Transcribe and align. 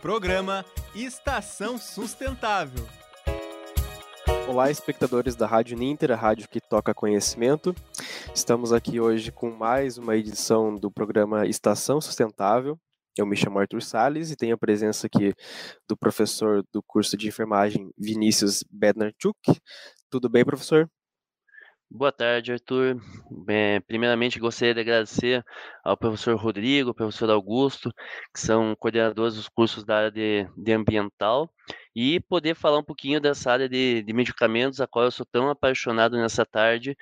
Programa 0.00 0.64
Estação 0.94 1.76
Sustentável. 1.76 2.86
Olá, 4.48 4.70
espectadores 4.70 5.36
da 5.36 5.46
Rádio 5.46 5.76
Ninter, 5.76 6.10
a 6.10 6.16
rádio 6.16 6.48
que 6.48 6.58
toca 6.58 6.94
conhecimento. 6.94 7.74
Estamos 8.34 8.72
aqui 8.72 8.98
hoje 8.98 9.30
com 9.30 9.50
mais 9.50 9.98
uma 9.98 10.16
edição 10.16 10.74
do 10.74 10.90
programa 10.90 11.46
Estação 11.46 12.00
Sustentável. 12.00 12.78
Eu 13.14 13.26
me 13.26 13.36
chamo 13.36 13.58
Arthur 13.58 13.82
Sales 13.82 14.30
e 14.30 14.36
tenho 14.36 14.54
a 14.54 14.58
presença 14.58 15.06
aqui 15.06 15.34
do 15.86 15.94
professor 15.94 16.64
do 16.72 16.82
curso 16.82 17.14
de 17.14 17.28
enfermagem 17.28 17.90
Vinícius 17.98 18.64
Bednarchuk. 18.70 19.38
Tudo 20.08 20.30
bem, 20.30 20.46
professor? 20.46 20.88
Boa 21.92 22.12
tarde, 22.12 22.52
Arthur. 22.52 23.00
Bem, 23.44 23.80
primeiramente, 23.80 24.38
gostaria 24.38 24.72
de 24.72 24.80
agradecer 24.80 25.44
ao 25.82 25.96
professor 25.96 26.36
Rodrigo, 26.36 26.90
ao 26.90 26.94
professor 26.94 27.28
Augusto, 27.30 27.92
que 28.32 28.38
são 28.38 28.76
coordenadores 28.76 29.34
dos 29.34 29.48
cursos 29.48 29.82
da 29.84 29.96
área 29.96 30.10
de, 30.12 30.46
de 30.56 30.72
ambiental, 30.72 31.52
e 31.94 32.20
poder 32.20 32.54
falar 32.54 32.78
um 32.78 32.84
pouquinho 32.84 33.20
dessa 33.20 33.50
área 33.50 33.68
de, 33.68 34.02
de 34.04 34.12
medicamentos, 34.12 34.80
a 34.80 34.86
qual 34.86 35.06
eu 35.06 35.10
sou 35.10 35.26
tão 35.26 35.50
apaixonado 35.50 36.16
nessa 36.16 36.46
tarde, 36.46 36.96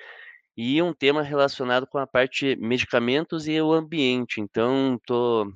e 0.57 0.81
um 0.81 0.91
tema 0.91 1.21
relacionado 1.21 1.85
com 1.85 1.99
a 1.99 2.07
parte 2.07 2.55
medicamentos 2.55 3.47
e 3.47 3.61
o 3.61 3.71
ambiente. 3.71 4.41
Então, 4.41 4.95
estou 4.95 5.53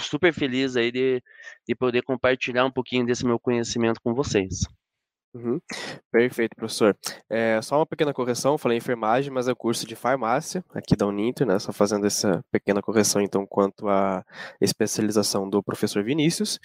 super 0.00 0.32
feliz 0.32 0.76
aí 0.76 0.92
de, 0.92 1.20
de 1.66 1.74
poder 1.74 2.02
compartilhar 2.02 2.64
um 2.64 2.70
pouquinho 2.70 3.04
desse 3.04 3.26
meu 3.26 3.38
conhecimento 3.40 4.00
com 4.00 4.14
vocês. 4.14 4.60
Uhum. 5.36 5.60
Perfeito, 6.10 6.56
professor. 6.56 6.96
É, 7.28 7.60
só 7.60 7.76
uma 7.76 7.84
pequena 7.86 8.14
correção, 8.14 8.56
falei 8.56 8.78
enfermagem, 8.78 9.30
mas 9.30 9.46
é 9.48 9.52
o 9.52 9.56
curso 9.56 9.86
de 9.86 9.94
farmácia 9.94 10.64
aqui 10.74 10.96
da 10.96 11.06
Uninter, 11.06 11.46
né? 11.46 11.58
Só 11.58 11.72
fazendo 11.72 12.06
essa 12.06 12.42
pequena 12.50 12.80
correção, 12.80 13.20
então, 13.20 13.46
quanto 13.46 13.86
à 13.86 14.24
especialização 14.60 15.48
do 15.48 15.62
professor 15.62 16.02
Vinícius. 16.02 16.58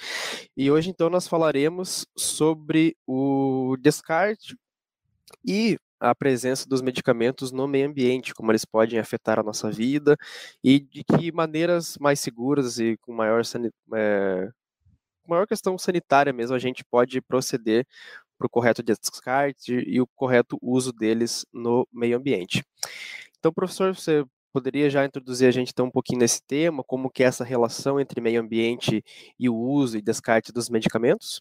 E 0.55 0.71
hoje, 0.71 0.89
então, 0.89 1.09
nós 1.09 1.27
falaremos 1.27 2.05
sobre 2.17 2.95
o 3.05 3.75
descarte 3.81 4.55
e 5.45 5.77
a 5.99 6.15
presença 6.15 6.67
dos 6.67 6.81
medicamentos 6.81 7.51
no 7.51 7.67
meio 7.67 7.89
ambiente, 7.89 8.33
como 8.33 8.51
eles 8.53 8.63
podem 8.63 8.99
afetar 8.99 9.37
a 9.37 9.43
nossa 9.43 9.69
vida 9.69 10.15
e 10.63 10.79
de 10.79 11.03
que 11.03 11.31
maneiras 11.31 11.97
mais 11.99 12.21
seguras 12.21 12.79
e 12.79 12.97
com 13.01 13.13
maior, 13.13 13.41
é, 13.93 14.49
maior 15.27 15.45
questão 15.47 15.77
sanitária 15.77 16.33
mesmo 16.33 16.55
a 16.55 16.59
gente 16.59 16.83
pode 16.83 17.21
proceder 17.21 17.85
para 18.41 18.47
o 18.47 18.49
correto 18.49 18.81
descarte 18.81 19.73
e 19.87 20.01
o 20.01 20.07
correto 20.07 20.57
uso 20.61 20.91
deles 20.91 21.45
no 21.53 21.87
meio 21.93 22.17
ambiente. 22.17 22.65
Então, 23.37 23.53
professor, 23.53 23.93
você 23.93 24.25
poderia 24.51 24.89
já 24.89 25.05
introduzir 25.05 25.47
a 25.47 25.51
gente 25.51 25.69
então 25.71 25.85
um 25.85 25.91
pouquinho 25.91 26.19
nesse 26.19 26.41
tema, 26.43 26.83
como 26.83 27.09
que 27.09 27.23
é 27.23 27.27
essa 27.27 27.43
relação 27.43 27.99
entre 27.99 28.19
meio 28.19 28.41
ambiente 28.41 29.03
e 29.39 29.47
o 29.47 29.55
uso 29.55 29.97
e 29.97 30.01
descarte 30.01 30.51
dos 30.51 30.69
medicamentos? 30.69 31.39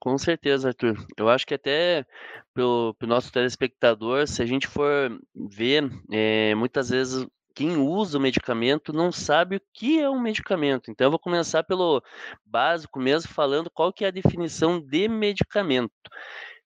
Com 0.00 0.18
certeza, 0.18 0.68
Arthur. 0.68 0.96
Eu 1.16 1.28
acho 1.28 1.46
que 1.46 1.54
até 1.54 2.04
para 2.52 2.64
o 2.64 2.94
nosso 3.02 3.30
telespectador, 3.30 4.26
se 4.26 4.42
a 4.42 4.46
gente 4.46 4.66
for 4.66 5.16
ver, 5.34 5.88
é, 6.10 6.56
muitas 6.56 6.90
vezes 6.90 7.24
quem 7.54 7.76
usa 7.76 8.18
o 8.18 8.20
medicamento 8.20 8.92
não 8.92 9.12
sabe 9.12 9.56
o 9.56 9.62
que 9.72 10.00
é 10.00 10.08
um 10.08 10.20
medicamento. 10.20 10.90
Então, 10.90 11.06
eu 11.06 11.10
vou 11.10 11.18
começar 11.18 11.62
pelo 11.62 12.02
básico 12.44 12.98
mesmo, 12.98 13.32
falando 13.32 13.70
qual 13.70 13.92
que 13.92 14.04
é 14.04 14.08
a 14.08 14.12
definição 14.12 14.80
de 14.80 15.08
medicamento. 15.08 15.92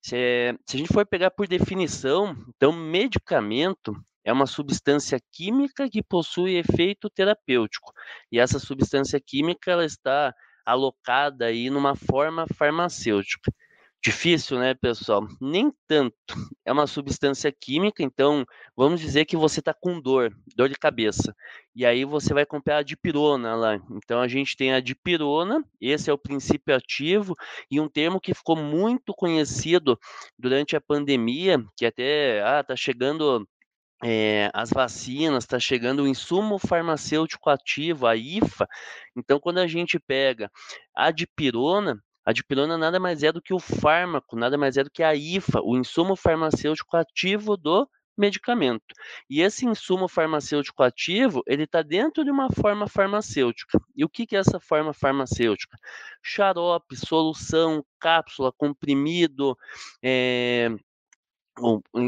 Se, 0.00 0.56
se 0.66 0.76
a 0.76 0.78
gente 0.78 0.92
for 0.92 1.04
pegar 1.04 1.30
por 1.30 1.48
definição, 1.48 2.36
então, 2.54 2.72
medicamento 2.72 3.94
é 4.24 4.32
uma 4.32 4.46
substância 4.46 5.20
química 5.32 5.88
que 5.88 6.02
possui 6.02 6.56
efeito 6.56 7.08
terapêutico. 7.10 7.92
E 8.30 8.38
essa 8.38 8.58
substância 8.58 9.20
química 9.20 9.70
ela 9.70 9.84
está 9.84 10.34
alocada 10.64 11.46
aí 11.46 11.70
numa 11.70 11.94
forma 11.94 12.44
farmacêutica. 12.56 13.52
Difícil, 14.02 14.58
né, 14.58 14.72
pessoal? 14.74 15.26
Nem 15.40 15.72
tanto. 15.88 16.16
É 16.64 16.72
uma 16.72 16.86
substância 16.86 17.50
química, 17.50 18.02
então 18.02 18.44
vamos 18.76 19.00
dizer 19.00 19.24
que 19.24 19.36
você 19.36 19.58
está 19.60 19.74
com 19.74 20.00
dor, 20.00 20.32
dor 20.54 20.68
de 20.68 20.76
cabeça. 20.76 21.34
E 21.74 21.84
aí 21.84 22.04
você 22.04 22.32
vai 22.32 22.46
comprar 22.46 22.78
a 22.78 22.82
dipirona 22.82 23.56
lá. 23.56 23.80
Então 23.90 24.20
a 24.20 24.28
gente 24.28 24.56
tem 24.56 24.72
a 24.72 24.80
dipirona, 24.80 25.64
esse 25.80 26.08
é 26.08 26.12
o 26.12 26.18
princípio 26.18 26.74
ativo, 26.74 27.34
e 27.70 27.80
um 27.80 27.88
termo 27.88 28.20
que 28.20 28.32
ficou 28.32 28.54
muito 28.56 29.12
conhecido 29.12 29.98
durante 30.38 30.76
a 30.76 30.80
pandemia, 30.80 31.64
que 31.76 31.84
até 31.84 32.42
ah, 32.42 32.62
tá 32.62 32.76
chegando 32.76 33.46
é, 34.04 34.50
as 34.54 34.70
vacinas, 34.70 35.44
está 35.44 35.58
chegando 35.58 36.02
o 36.02 36.08
insumo 36.08 36.58
farmacêutico 36.58 37.50
ativo, 37.50 38.06
a 38.06 38.14
IFA. 38.14 38.68
Então, 39.16 39.40
quando 39.40 39.58
a 39.58 39.66
gente 39.66 39.98
pega 39.98 40.50
a 40.94 41.10
dipirona, 41.10 42.00
a 42.26 42.32
dipirona 42.32 42.76
nada 42.76 42.98
mais 42.98 43.22
é 43.22 43.30
do 43.30 43.40
que 43.40 43.54
o 43.54 43.60
fármaco, 43.60 44.36
nada 44.36 44.58
mais 44.58 44.76
é 44.76 44.82
do 44.82 44.90
que 44.90 45.02
a 45.04 45.14
IFA, 45.14 45.60
o 45.62 45.76
insumo 45.76 46.16
farmacêutico 46.16 46.96
ativo 46.96 47.56
do 47.56 47.88
medicamento. 48.18 48.94
E 49.30 49.42
esse 49.42 49.64
insumo 49.64 50.08
farmacêutico 50.08 50.82
ativo, 50.82 51.42
ele 51.46 51.64
está 51.64 51.82
dentro 51.82 52.24
de 52.24 52.30
uma 52.30 52.50
forma 52.50 52.88
farmacêutica. 52.88 53.78
E 53.94 54.04
o 54.04 54.08
que, 54.08 54.26
que 54.26 54.34
é 54.34 54.40
essa 54.40 54.58
forma 54.58 54.92
farmacêutica? 54.92 55.78
Xarope, 56.22 56.96
solução, 56.96 57.84
cápsula, 58.00 58.52
comprimido, 58.52 59.56
é, 60.02 60.70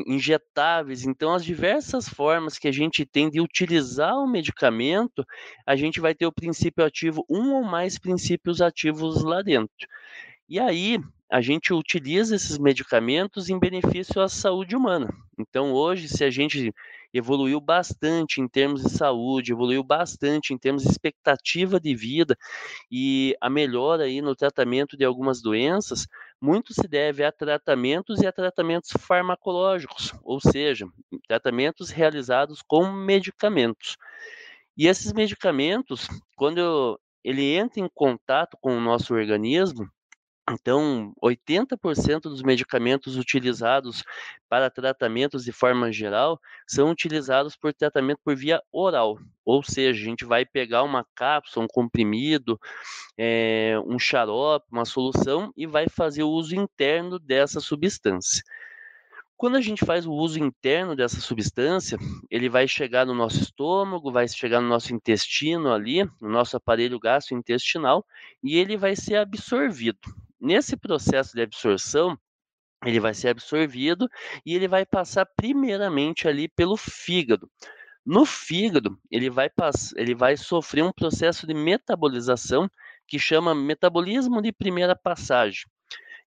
injetáveis. 0.06 1.04
Então, 1.04 1.34
as 1.34 1.44
diversas 1.44 2.08
formas 2.08 2.58
que 2.58 2.68
a 2.68 2.72
gente 2.72 3.04
tem 3.06 3.30
de 3.30 3.40
utilizar 3.40 4.16
o 4.16 4.26
medicamento, 4.26 5.24
a 5.66 5.76
gente 5.76 6.00
vai 6.00 6.14
ter 6.14 6.26
o 6.26 6.32
princípio 6.32 6.84
ativo, 6.84 7.24
um 7.28 7.54
ou 7.54 7.64
mais 7.64 7.98
princípios 7.98 8.60
ativos 8.60 9.22
lá 9.22 9.42
dentro. 9.42 9.86
E 10.48 10.58
aí, 10.58 10.98
a 11.30 11.40
gente 11.42 11.74
utiliza 11.74 12.36
esses 12.36 12.58
medicamentos 12.58 13.50
em 13.50 13.58
benefício 13.58 14.20
à 14.20 14.28
saúde 14.28 14.74
humana. 14.74 15.08
Então, 15.38 15.72
hoje, 15.72 16.08
se 16.08 16.24
a 16.24 16.30
gente 16.30 16.72
evoluiu 17.12 17.60
bastante 17.60 18.40
em 18.40 18.48
termos 18.48 18.82
de 18.82 18.90
saúde, 18.90 19.52
evoluiu 19.52 19.82
bastante 19.82 20.52
em 20.52 20.58
termos 20.58 20.82
de 20.82 20.88
expectativa 20.90 21.78
de 21.80 21.94
vida 21.94 22.36
e 22.90 23.34
a 23.40 23.50
melhora 23.50 24.04
aí 24.04 24.20
no 24.20 24.34
tratamento 24.36 24.96
de 24.96 25.04
algumas 25.04 25.40
doenças, 25.42 26.06
muito 26.40 26.72
se 26.72 26.86
deve 26.86 27.24
a 27.24 27.32
tratamentos 27.32 28.20
e 28.20 28.26
a 28.26 28.32
tratamentos 28.32 28.90
farmacológicos, 29.00 30.12
ou 30.22 30.40
seja, 30.40 30.86
tratamentos 31.26 31.90
realizados 31.90 32.62
com 32.62 32.92
medicamentos. 32.92 33.96
E 34.76 34.86
esses 34.86 35.12
medicamentos, 35.12 36.06
quando 36.36 37.00
ele 37.24 37.54
entra 37.54 37.80
em 37.80 37.88
contato 37.92 38.56
com 38.60 38.76
o 38.76 38.80
nosso 38.80 39.12
organismo, 39.12 39.88
então, 40.50 41.12
80% 41.22 42.22
dos 42.22 42.42
medicamentos 42.42 43.16
utilizados 43.16 44.02
para 44.48 44.70
tratamentos 44.70 45.44
de 45.44 45.52
forma 45.52 45.92
geral 45.92 46.40
são 46.66 46.90
utilizados 46.90 47.56
por 47.56 47.72
tratamento 47.74 48.20
por 48.24 48.36
via 48.36 48.60
oral, 48.72 49.18
ou 49.44 49.62
seja, 49.62 50.00
a 50.00 50.04
gente 50.04 50.24
vai 50.24 50.44
pegar 50.44 50.82
uma 50.82 51.04
cápsula, 51.14 51.64
um 51.64 51.68
comprimido, 51.68 52.58
é, 53.16 53.76
um 53.86 53.98
xarope, 53.98 54.66
uma 54.70 54.84
solução 54.84 55.52
e 55.56 55.66
vai 55.66 55.86
fazer 55.88 56.22
o 56.22 56.30
uso 56.30 56.54
interno 56.54 57.18
dessa 57.18 57.60
substância. 57.60 58.42
Quando 59.36 59.56
a 59.56 59.60
gente 59.60 59.84
faz 59.86 60.04
o 60.04 60.12
uso 60.12 60.40
interno 60.40 60.96
dessa 60.96 61.20
substância, 61.20 61.96
ele 62.28 62.48
vai 62.48 62.66
chegar 62.66 63.06
no 63.06 63.14
nosso 63.14 63.40
estômago, 63.40 64.10
vai 64.10 64.26
chegar 64.26 64.60
no 64.60 64.68
nosso 64.68 64.92
intestino 64.92 65.72
ali, 65.72 66.04
no 66.20 66.28
nosso 66.28 66.56
aparelho 66.56 66.98
gastrointestinal, 66.98 68.04
e 68.42 68.56
ele 68.56 68.76
vai 68.76 68.96
ser 68.96 69.14
absorvido. 69.14 70.00
Nesse 70.40 70.76
processo 70.76 71.34
de 71.34 71.42
absorção, 71.42 72.18
ele 72.84 73.00
vai 73.00 73.12
ser 73.12 73.28
absorvido 73.28 74.08
e 74.46 74.54
ele 74.54 74.68
vai 74.68 74.86
passar 74.86 75.26
primeiramente 75.26 76.28
ali 76.28 76.48
pelo 76.48 76.76
fígado. 76.76 77.50
No 78.06 78.24
fígado, 78.24 78.98
ele 79.10 79.28
vai, 79.28 79.50
ele 79.96 80.14
vai 80.14 80.36
sofrer 80.36 80.82
um 80.82 80.92
processo 80.92 81.46
de 81.46 81.54
metabolização 81.54 82.70
que 83.06 83.18
chama 83.18 83.54
metabolismo 83.54 84.40
de 84.40 84.52
primeira 84.52 84.94
passagem. 84.94 85.64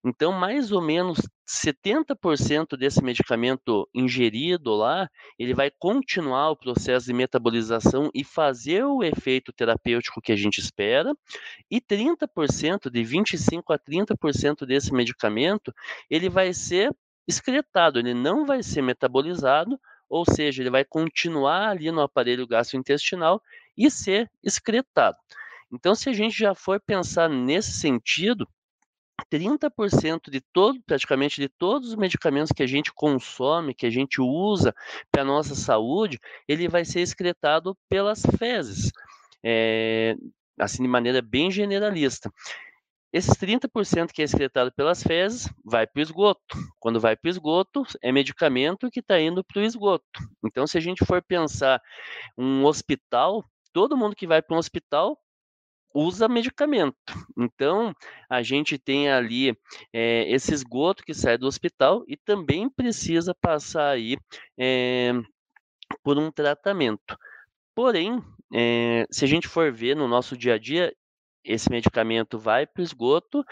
Então, 0.04 0.32
mais 0.32 0.72
ou 0.72 0.82
menos 0.82 1.20
70% 1.46 2.76
desse 2.76 3.02
medicamento 3.02 3.88
ingerido 3.94 4.74
lá, 4.74 5.08
ele 5.38 5.54
vai 5.54 5.70
continuar 5.70 6.50
o 6.50 6.56
processo 6.56 7.06
de 7.06 7.12
metabolização 7.12 8.10
e 8.12 8.24
fazer 8.24 8.84
o 8.84 9.04
efeito 9.04 9.52
terapêutico 9.52 10.20
que 10.20 10.32
a 10.32 10.36
gente 10.36 10.58
espera, 10.58 11.14
e 11.70 11.80
30%, 11.80 12.90
de 12.90 13.04
25 13.04 13.72
a 13.72 13.78
30% 13.78 14.66
desse 14.66 14.92
medicamento, 14.92 15.72
ele 16.10 16.28
vai 16.28 16.52
ser 16.52 16.90
excretado, 17.26 18.00
ele 18.00 18.14
não 18.14 18.44
vai 18.44 18.62
ser 18.62 18.82
metabolizado, 18.82 19.78
ou 20.08 20.24
seja, 20.24 20.62
ele 20.62 20.70
vai 20.70 20.84
continuar 20.84 21.68
ali 21.68 21.90
no 21.92 22.00
aparelho 22.00 22.46
gastrointestinal 22.46 23.40
e 23.76 23.90
ser 23.90 24.30
excretado. 24.42 25.16
Então, 25.72 25.94
se 25.94 26.10
a 26.10 26.12
gente 26.12 26.36
já 26.36 26.54
for 26.54 26.80
pensar 26.80 27.30
nesse 27.30 27.72
sentido, 27.72 28.46
30% 29.30 30.30
de 30.30 30.40
todo, 30.40 30.80
praticamente 30.82 31.40
de 31.40 31.48
todos 31.48 31.90
os 31.90 31.94
medicamentos 31.94 32.52
que 32.52 32.62
a 32.62 32.66
gente 32.66 32.92
consome, 32.92 33.74
que 33.74 33.86
a 33.86 33.90
gente 33.90 34.20
usa 34.20 34.74
para 35.10 35.24
nossa 35.24 35.54
saúde, 35.54 36.18
ele 36.48 36.68
vai 36.68 36.84
ser 36.84 37.00
excretado 37.00 37.76
pelas 37.88 38.22
fezes, 38.38 38.92
é, 39.42 40.16
assim 40.58 40.82
de 40.82 40.88
maneira 40.88 41.20
bem 41.22 41.50
generalista. 41.50 42.32
esses 43.12 43.34
30% 43.34 44.12
que 44.12 44.22
é 44.22 44.24
excretado 44.24 44.72
pelas 44.72 45.02
fezes 45.02 45.48
vai 45.64 45.86
para 45.86 46.00
o 46.00 46.02
esgoto. 46.02 46.56
Quando 46.80 46.98
vai 47.00 47.14
para 47.14 47.28
o 47.28 47.30
esgoto, 47.30 47.84
é 48.02 48.10
medicamento 48.10 48.90
que 48.90 49.00
está 49.00 49.20
indo 49.20 49.44
para 49.44 49.60
o 49.60 49.64
esgoto. 49.64 50.20
Então, 50.44 50.66
se 50.66 50.78
a 50.78 50.80
gente 50.80 51.04
for 51.04 51.22
pensar 51.22 51.80
um 52.38 52.64
hospital, 52.64 53.44
todo 53.72 53.96
mundo 53.96 54.16
que 54.16 54.26
vai 54.26 54.40
para 54.40 54.56
um 54.56 54.58
hospital 54.58 55.18
usa 55.94 56.28
medicamento. 56.28 56.96
Então, 57.36 57.94
a 58.28 58.42
gente 58.42 58.78
tem 58.78 59.10
ali 59.10 59.56
é, 59.92 60.30
esse 60.30 60.52
esgoto 60.52 61.02
que 61.02 61.14
sai 61.14 61.36
do 61.36 61.46
hospital 61.46 62.04
e 62.06 62.16
também 62.16 62.68
precisa 62.68 63.34
passar 63.34 63.90
aí 63.90 64.16
é, 64.58 65.12
por 66.02 66.18
um 66.18 66.30
tratamento. 66.30 67.16
Porém, 67.74 68.22
é, 68.54 69.06
se 69.10 69.24
a 69.24 69.28
gente 69.28 69.48
for 69.48 69.72
ver 69.72 69.96
no 69.96 70.06
nosso 70.06 70.36
dia 70.36 70.54
a 70.54 70.58
dia, 70.58 70.94
esse 71.44 71.70
medicamento 71.70 72.38
vai 72.38 72.66
para 72.66 72.80
o 72.80 72.84
esgoto 72.84 73.44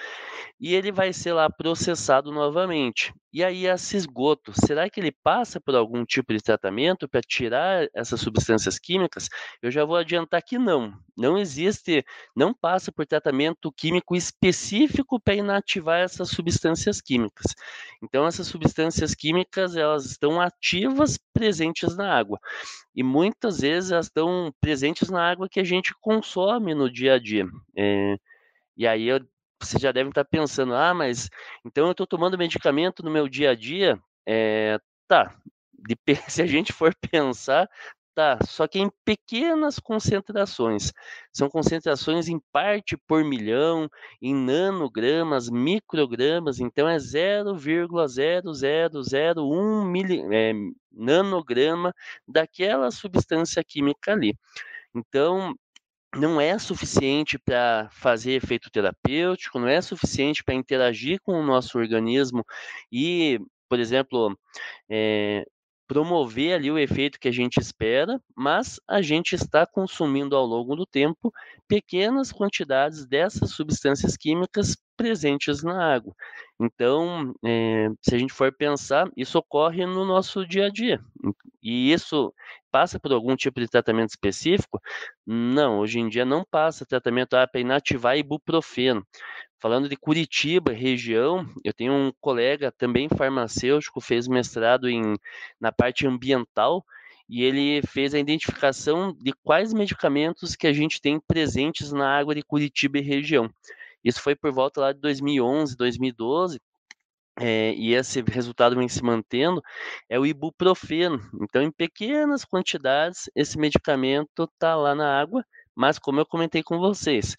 e 0.58 0.74
ele 0.74 0.92
vai 0.92 1.12
ser 1.12 1.32
lá 1.32 1.50
processado 1.50 2.30
novamente. 2.30 3.12
E 3.32 3.44
aí, 3.44 3.66
esse 3.66 3.96
esgoto, 3.96 4.52
será 4.52 4.90
que 4.90 4.98
ele 4.98 5.12
passa 5.12 5.60
por 5.60 5.76
algum 5.76 6.04
tipo 6.04 6.32
de 6.32 6.42
tratamento 6.42 7.08
para 7.08 7.20
tirar 7.20 7.88
essas 7.94 8.20
substâncias 8.20 8.76
químicas? 8.76 9.28
Eu 9.62 9.70
já 9.70 9.84
vou 9.84 9.96
adiantar 9.96 10.42
que 10.42 10.58
não. 10.58 10.92
Não 11.16 11.38
existe, 11.38 12.04
não 12.34 12.52
passa 12.52 12.90
por 12.90 13.06
tratamento 13.06 13.70
químico 13.70 14.16
específico 14.16 15.20
para 15.20 15.34
inativar 15.34 16.00
essas 16.00 16.30
substâncias 16.30 17.00
químicas. 17.00 17.54
Então, 18.02 18.26
essas 18.26 18.48
substâncias 18.48 19.14
químicas, 19.14 19.76
elas 19.76 20.06
estão 20.06 20.40
ativas, 20.40 21.16
presentes 21.32 21.96
na 21.96 22.12
água. 22.12 22.40
E 23.00 23.02
muitas 23.02 23.60
vezes 23.60 23.92
elas 23.92 24.06
estão 24.06 24.52
presentes 24.60 25.08
na 25.08 25.30
água 25.30 25.48
que 25.48 25.58
a 25.58 25.64
gente 25.64 25.94
consome 26.02 26.74
no 26.74 26.92
dia 26.92 27.14
a 27.14 27.18
dia. 27.18 27.46
É, 27.74 28.18
e 28.76 28.86
aí 28.86 29.06
eu 29.08 29.26
vocês 29.58 29.80
já 29.80 29.90
devem 29.90 30.10
estar 30.10 30.24
pensando, 30.26 30.74
ah, 30.74 30.92
mas 30.92 31.30
então 31.64 31.86
eu 31.86 31.92
estou 31.92 32.06
tomando 32.06 32.36
medicamento 32.36 33.02
no 33.02 33.10
meu 33.10 33.26
dia 33.26 33.52
a 33.52 33.54
dia? 33.54 33.98
É, 34.26 34.78
tá, 35.08 35.34
de, 35.88 35.96
se 36.28 36.42
a 36.42 36.46
gente 36.46 36.74
for 36.74 36.94
pensar, 37.10 37.66
tá, 38.20 38.38
só 38.44 38.68
que 38.68 38.78
em 38.78 38.90
pequenas 39.04 39.78
concentrações. 39.78 40.92
São 41.32 41.48
concentrações 41.48 42.28
em 42.28 42.38
parte 42.52 42.94
por 43.06 43.24
milhão, 43.24 43.88
em 44.20 44.34
nanogramas, 44.34 45.48
microgramas, 45.48 46.60
então 46.60 46.86
é 46.86 46.98
0,0001 46.98 49.86
mili, 49.86 50.20
é, 50.34 50.52
nanograma 50.92 51.94
daquela 52.28 52.90
substância 52.90 53.64
química 53.64 54.12
ali. 54.12 54.36
Então, 54.94 55.54
não 56.14 56.40
é 56.40 56.58
suficiente 56.58 57.38
para 57.38 57.88
fazer 57.92 58.32
efeito 58.32 58.70
terapêutico, 58.70 59.58
não 59.58 59.68
é 59.68 59.80
suficiente 59.80 60.44
para 60.44 60.54
interagir 60.54 61.20
com 61.22 61.32
o 61.32 61.46
nosso 61.46 61.78
organismo 61.78 62.44
e, 62.92 63.40
por 63.68 63.78
exemplo, 63.78 64.36
é, 64.90 65.44
promover 65.90 66.54
ali 66.54 66.70
o 66.70 66.78
efeito 66.78 67.18
que 67.18 67.26
a 67.26 67.32
gente 67.32 67.58
espera, 67.58 68.22
mas 68.32 68.78
a 68.86 69.02
gente 69.02 69.34
está 69.34 69.66
consumindo 69.66 70.36
ao 70.36 70.46
longo 70.46 70.76
do 70.76 70.86
tempo 70.86 71.32
pequenas 71.66 72.30
quantidades 72.30 73.04
dessas 73.04 73.50
substâncias 73.50 74.16
químicas 74.16 74.76
presentes 74.96 75.64
na 75.64 75.92
água. 75.92 76.14
Então, 76.60 77.34
é, 77.44 77.88
se 78.00 78.14
a 78.14 78.18
gente 78.18 78.32
for 78.32 78.52
pensar, 78.52 79.10
isso 79.16 79.36
ocorre 79.36 79.84
no 79.84 80.04
nosso 80.04 80.46
dia 80.46 80.66
a 80.66 80.70
dia. 80.70 81.00
E 81.60 81.92
isso 81.92 82.32
passa 82.70 83.00
por 83.00 83.12
algum 83.12 83.34
tipo 83.34 83.58
de 83.58 83.66
tratamento 83.66 84.10
específico? 84.10 84.80
Não, 85.26 85.80
hoje 85.80 85.98
em 85.98 86.08
dia 86.08 86.24
não 86.24 86.44
passa 86.48 86.86
tratamento 86.86 87.34
ah, 87.34 87.48
para 87.48 87.60
inativar 87.60 88.16
ibuprofeno. 88.16 89.04
Falando 89.60 89.90
de 89.90 89.96
Curitiba, 89.96 90.72
região, 90.72 91.46
eu 91.62 91.74
tenho 91.74 91.92
um 91.92 92.12
colega 92.18 92.72
também 92.72 93.10
farmacêutico, 93.10 94.00
fez 94.00 94.26
mestrado 94.26 94.88
em, 94.88 95.16
na 95.60 95.70
parte 95.70 96.06
ambiental, 96.06 96.82
e 97.28 97.44
ele 97.44 97.82
fez 97.86 98.14
a 98.14 98.18
identificação 98.18 99.14
de 99.20 99.32
quais 99.44 99.74
medicamentos 99.74 100.56
que 100.56 100.66
a 100.66 100.72
gente 100.72 101.00
tem 101.00 101.20
presentes 101.20 101.92
na 101.92 102.18
água 102.18 102.34
de 102.34 102.42
Curitiba 102.42 102.98
e 102.98 103.02
região. 103.02 103.50
Isso 104.02 104.22
foi 104.22 104.34
por 104.34 104.50
volta 104.50 104.80
lá 104.80 104.92
de 104.92 105.00
2011, 105.00 105.76
2012, 105.76 106.58
é, 107.38 107.74
e 107.74 107.94
esse 107.94 108.22
resultado 108.22 108.74
vem 108.76 108.88
se 108.88 109.02
mantendo, 109.04 109.62
é 110.08 110.18
o 110.18 110.24
ibuprofeno. 110.24 111.20
Então, 111.42 111.62
em 111.62 111.70
pequenas 111.70 112.46
quantidades, 112.46 113.30
esse 113.34 113.58
medicamento 113.58 114.44
está 114.44 114.74
lá 114.74 114.94
na 114.94 115.20
água, 115.20 115.44
mas 115.74 115.98
como 115.98 116.18
eu 116.18 116.26
comentei 116.26 116.62
com 116.62 116.78
vocês, 116.78 117.36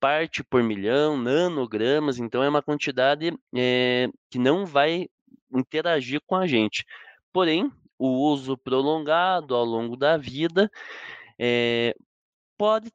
parte 0.00 0.42
por 0.42 0.62
milhão, 0.62 1.16
nanogramas, 1.16 2.18
então 2.18 2.42
é 2.42 2.48
uma 2.48 2.62
quantidade 2.62 3.32
é, 3.54 4.08
que 4.30 4.38
não 4.38 4.64
vai 4.66 5.08
interagir 5.52 6.20
com 6.26 6.36
a 6.36 6.46
gente. 6.46 6.84
Porém, 7.32 7.70
o 7.98 8.08
uso 8.08 8.56
prolongado 8.56 9.54
ao 9.54 9.64
longo 9.64 9.96
da 9.96 10.16
vida 10.16 10.70
é, 11.38 11.94
pode 12.58 12.90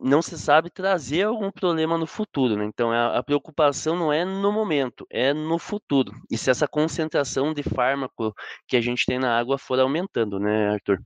não 0.00 0.22
se 0.22 0.38
sabe 0.38 0.70
trazer 0.70 1.24
algum 1.24 1.50
problema 1.50 1.98
no 1.98 2.06
futuro, 2.06 2.56
né? 2.56 2.64
Então 2.64 2.92
a, 2.92 3.18
a, 3.18 3.22
preocupação 3.22 3.96
não 3.96 4.12
é 4.12 4.24
no 4.24 4.52
momento, 4.52 5.06
é 5.10 5.32
no 5.34 5.58
futuro. 5.58 6.12
E 6.30 6.38
se 6.38 6.50
essa 6.50 6.68
concentração 6.68 7.52
de 7.52 7.62
fármaco 7.62 8.32
que 8.66 8.76
a 8.76 8.80
gente 8.80 9.04
tem 9.06 9.18
na 9.18 9.36
água 9.38 9.58
for 9.58 9.78
aumentando, 9.80 10.38
né, 10.38 10.70
Arthur? 10.70 11.00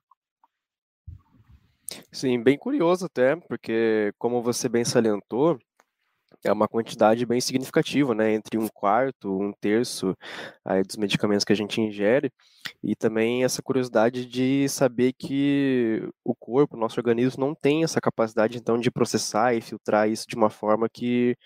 Sim, 2.13 2.43
bem 2.43 2.59
curioso 2.59 3.07
até, 3.07 3.37
porque 3.37 4.13
como 4.19 4.43
você 4.43 4.69
bem 4.69 4.85
salientou, 4.85 5.59
é 6.45 6.53
uma 6.53 6.69
quantidade 6.69 7.25
bem 7.25 7.41
significativa, 7.41 8.15
né? 8.15 8.33
Entre 8.35 8.59
um 8.59 8.69
quarto, 8.69 9.31
um 9.41 9.53
terço 9.53 10.17
aí, 10.65 10.83
dos 10.83 10.97
medicamentos 10.97 11.45
que 11.45 11.53
a 11.53 11.57
gente 11.57 11.81
ingere, 11.81 12.33
e 12.83 12.97
também 12.97 13.45
essa 13.45 13.63
curiosidade 13.63 14.27
de 14.27 14.69
saber 14.69 15.13
que 15.13 16.03
o 16.25 16.35
corpo, 16.35 16.77
o 16.77 16.81
nosso 16.81 16.99
organismo, 16.99 17.45
não 17.45 17.55
tem 17.55 17.85
essa 17.85 18.01
capacidade, 18.01 18.59
então, 18.59 18.79
de 18.79 18.91
processar 18.91 19.55
e 19.55 19.61
filtrar 19.61 20.09
isso 20.09 20.27
de 20.29 20.37
uma 20.37 20.51
forma 20.51 20.89
que, 20.89 21.37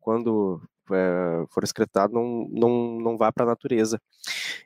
quando 0.00 0.60
é, 0.92 1.44
for 1.50 1.64
excretado, 1.64 2.14
não, 2.14 2.48
não, 2.50 3.00
não 3.00 3.16
vá 3.18 3.32
para 3.32 3.44
a 3.44 3.48
natureza. 3.48 4.00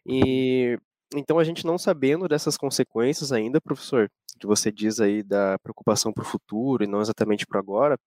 E 0.07 0.79
então, 1.15 1.39
a 1.39 1.45
gente 1.45 1.65
não 1.65 1.79
sabendo 1.79 2.29
dessas 2.29 2.57
consequências 2.57 3.33
ainda, 3.33 3.61
professor, 3.61 4.11
que 4.39 4.47
você 4.47 4.71
diz 4.71 5.01
aí 5.01 5.23
da 5.23 5.59
preocupação 5.59 6.13
para 6.13 6.23
o 6.23 6.27
futuro 6.27 6.85
e 6.85 6.87
não 6.87 7.01
exatamente 7.01 7.47
para 7.47 7.61
agora, 7.61 7.99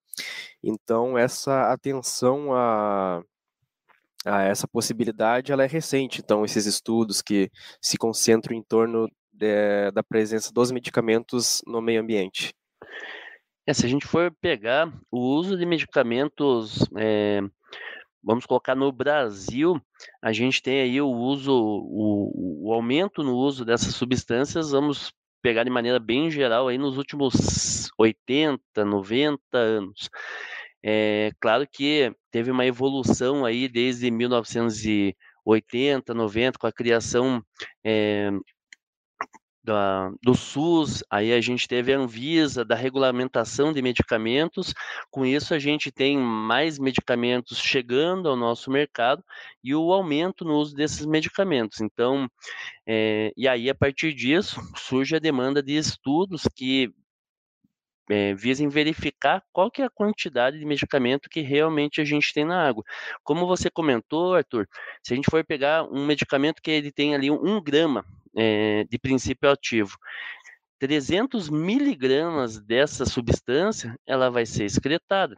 então 0.62 1.18
essa 1.18 1.72
atenção 1.72 2.54
a, 2.54 3.22
a 4.24 4.42
essa 4.42 4.68
possibilidade 4.68 5.52
ela 5.52 5.64
é 5.64 5.66
recente. 5.66 6.20
Então, 6.20 6.44
esses 6.44 6.66
estudos 6.66 7.22
que 7.22 7.50
se 7.80 7.96
concentram 7.96 8.56
em 8.56 8.62
torno 8.62 9.08
de, 9.32 9.90
da 9.92 10.02
presença 10.02 10.52
dos 10.52 10.70
medicamentos 10.70 11.62
no 11.66 11.80
meio 11.80 12.00
ambiente. 12.00 12.54
É, 13.66 13.72
se 13.72 13.86
a 13.86 13.88
gente 13.88 14.06
for 14.06 14.32
pegar 14.40 14.92
o 15.10 15.18
uso 15.18 15.56
de 15.56 15.64
medicamentos 15.64 16.84
é, 16.96 17.40
vamos 18.22 18.46
colocar 18.46 18.74
no 18.74 18.92
Brasil, 18.92 19.80
a 20.22 20.32
gente 20.32 20.62
tem 20.62 20.80
aí 20.80 21.00
o 21.00 21.08
uso, 21.08 21.52
o, 21.52 22.68
o, 22.68 22.72
aumento 22.72 23.22
no 23.22 23.34
uso 23.36 23.64
dessas 23.64 23.94
substâncias, 23.94 24.70
vamos 24.70 25.12
pegar 25.42 25.64
de 25.64 25.70
maneira 25.70 25.98
bem 25.98 26.30
geral 26.30 26.68
aí 26.68 26.78
nos 26.78 26.96
últimos 26.96 27.90
80, 27.98 28.84
90 28.84 29.58
anos. 29.58 30.08
É 30.82 31.30
claro 31.40 31.66
que 31.70 32.12
teve 32.30 32.50
uma 32.50 32.64
evolução 32.66 33.44
aí 33.44 33.68
desde 33.68 34.10
1980, 34.10 36.14
90, 36.14 36.58
com 36.58 36.66
a 36.66 36.72
criação 36.72 37.44
é, 37.84 38.30
da, 39.62 40.10
do 40.22 40.34
SUS, 40.34 41.04
aí 41.10 41.32
a 41.32 41.40
gente 41.40 41.68
teve 41.68 41.92
a 41.92 41.98
Anvisa, 41.98 42.64
da 42.64 42.74
regulamentação 42.74 43.72
de 43.72 43.82
medicamentos, 43.82 44.74
com 45.10 45.24
isso 45.24 45.52
a 45.52 45.58
gente 45.58 45.92
tem 45.92 46.16
mais 46.18 46.78
medicamentos 46.78 47.58
chegando 47.58 48.28
ao 48.28 48.36
nosso 48.36 48.70
mercado 48.70 49.22
e 49.62 49.74
o 49.74 49.92
aumento 49.92 50.44
no 50.44 50.54
uso 50.54 50.74
desses 50.74 51.04
medicamentos. 51.04 51.80
Então, 51.80 52.28
é, 52.86 53.32
e 53.36 53.46
aí 53.46 53.68
a 53.68 53.74
partir 53.74 54.14
disso 54.14 54.60
surge 54.76 55.16
a 55.16 55.20
demanda 55.20 55.62
de 55.62 55.76
estudos 55.76 56.42
que 56.56 56.92
é, 58.08 58.34
visem 58.34 58.68
verificar 58.68 59.42
qual 59.52 59.70
que 59.70 59.82
é 59.82 59.84
a 59.84 59.90
quantidade 59.90 60.58
de 60.58 60.64
medicamento 60.64 61.28
que 61.28 61.40
realmente 61.42 62.00
a 62.00 62.04
gente 62.04 62.32
tem 62.34 62.44
na 62.44 62.66
água. 62.66 62.82
Como 63.22 63.46
você 63.46 63.70
comentou, 63.70 64.34
Arthur, 64.34 64.66
se 65.02 65.12
a 65.12 65.16
gente 65.16 65.30
for 65.30 65.44
pegar 65.44 65.84
um 65.84 66.04
medicamento 66.04 66.60
que 66.60 66.70
ele 66.70 66.90
tem 66.90 67.14
ali 67.14 67.30
um 67.30 67.62
grama 67.62 68.04
é, 68.36 68.84
de 68.84 68.98
princípio 68.98 69.50
ativo. 69.50 69.96
300 70.78 71.50
miligramas 71.50 72.58
dessa 72.60 73.04
substância, 73.04 73.94
ela 74.06 74.30
vai 74.30 74.46
ser 74.46 74.64
excretada 74.64 75.36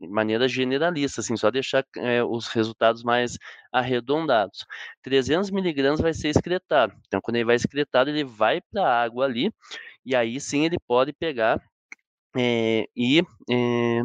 de 0.00 0.08
maneira 0.08 0.48
generalista, 0.48 1.20
assim, 1.20 1.36
só 1.36 1.50
deixar 1.50 1.84
é, 1.96 2.22
os 2.22 2.48
resultados 2.48 3.02
mais 3.02 3.38
arredondados. 3.72 4.66
300 5.02 5.50
miligramas 5.50 6.00
vai 6.00 6.12
ser 6.12 6.28
excretado. 6.28 6.94
Então, 7.06 7.20
quando 7.20 7.36
ele 7.36 7.44
vai 7.44 7.56
excretado, 7.56 8.10
ele 8.10 8.24
vai 8.24 8.60
para 8.60 8.86
a 8.86 9.02
água 9.02 9.24
ali, 9.24 9.52
e 10.04 10.14
aí 10.14 10.40
sim 10.40 10.64
ele 10.64 10.76
pode 10.86 11.12
pegar 11.12 11.60
é, 12.36 12.86
e 12.96 13.20
é, 13.50 14.02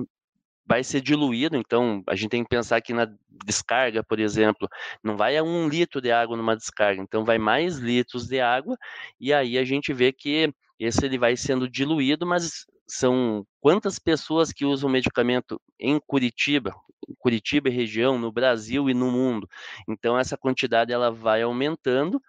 vai 0.70 0.84
ser 0.84 1.02
diluído, 1.02 1.58
então 1.58 2.04
a 2.06 2.16
gente 2.16 2.30
tem 2.30 2.44
que 2.44 2.50
pensar 2.50 2.80
que 2.80 2.94
na 2.94 3.12
descarga, 3.44 4.04
por 4.04 4.20
exemplo, 4.20 4.70
não 5.04 5.18
vai 5.18 5.36
a 5.36 5.42
um 5.42 5.68
litro 5.68 6.00
de 6.00 6.12
água 6.12 6.38
numa 6.38 6.56
descarga, 6.56 7.02
então 7.02 7.26
vai 7.26 7.40
mais 7.40 7.78
litros 7.78 8.28
de 8.28 8.40
água, 8.40 8.78
e 9.20 9.34
aí 9.34 9.58
a 9.58 9.64
gente 9.64 9.92
vê 9.92 10.12
que 10.12 10.54
esse 10.80 11.04
ele 11.04 11.18
vai 11.18 11.36
sendo 11.36 11.68
diluído, 11.68 12.24
mas 12.24 12.68
são 12.88 13.44
quantas 13.60 13.98
pessoas 13.98 14.54
que 14.54 14.64
usam 14.64 14.88
medicamento 14.92 15.60
em 15.80 16.00
Curitiba, 16.00 16.76
Curitiba 17.18 17.68
e 17.68 17.72
região, 17.72 18.20
no 18.20 18.32
Brasil 18.32 18.88
e 18.92 18.94
no 18.94 19.10
mundo. 19.10 19.50
Então 19.88 20.20
essa 20.20 20.38
quantidade 20.38 20.94
ela 20.94 21.10
vai 21.10 21.42
aumentando 21.42 22.22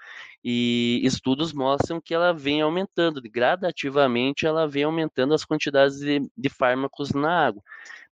e 0.42 1.00
estudos 1.04 1.52
mostram 1.52 2.00
que 2.00 2.14
ela 2.14 2.32
vem 2.32 2.62
aumentando, 2.62 3.20
gradativamente 3.22 4.46
ela 4.46 4.66
vem 4.66 4.84
aumentando 4.84 5.34
as 5.34 5.44
quantidades 5.44 5.98
de, 5.98 6.20
de 6.36 6.48
fármacos 6.48 7.12
na 7.12 7.46
água. 7.46 7.62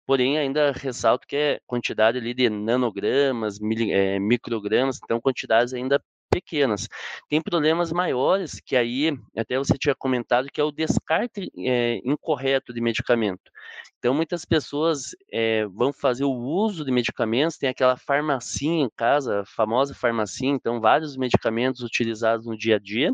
Porém, 0.06 0.38
ainda 0.38 0.72
ressalto 0.72 1.26
que 1.26 1.36
é 1.36 1.60
quantidade 1.66 2.16
ali 2.18 2.32
de 2.32 2.48
nanogramas, 2.48 3.58
mili, 3.58 3.92
é, 3.92 4.18
microgramas, 4.18 5.00
então 5.02 5.20
quantidades 5.20 5.74
ainda 5.74 6.00
pequenas. 6.30 6.88
Tem 7.28 7.40
problemas 7.40 7.90
maiores 7.92 8.60
que 8.60 8.76
aí, 8.76 9.16
até 9.36 9.58
você 9.58 9.76
tinha 9.78 9.94
comentado, 9.94 10.48
que 10.52 10.60
é 10.60 10.64
o 10.64 10.70
descarte 10.70 11.50
é, 11.58 12.00
incorreto 12.04 12.72
de 12.74 12.80
medicamento. 12.80 13.50
Então, 13.98 14.12
muitas 14.14 14.44
pessoas 14.44 15.16
é, 15.32 15.66
vão 15.66 15.92
fazer 15.92 16.24
o 16.24 16.32
uso 16.32 16.84
de 16.84 16.92
medicamentos, 16.92 17.56
tem 17.56 17.68
aquela 17.68 17.96
farmacia 17.96 18.70
em 18.70 18.90
casa, 18.94 19.40
a 19.40 19.46
famosa 19.46 19.94
farmacia, 19.94 20.50
então, 20.50 20.80
vários 20.80 21.16
medicamentos 21.16 21.80
utilizados 21.80 22.46
no 22.46 22.56
dia 22.56 22.76
a 22.76 22.78
dia, 22.78 23.12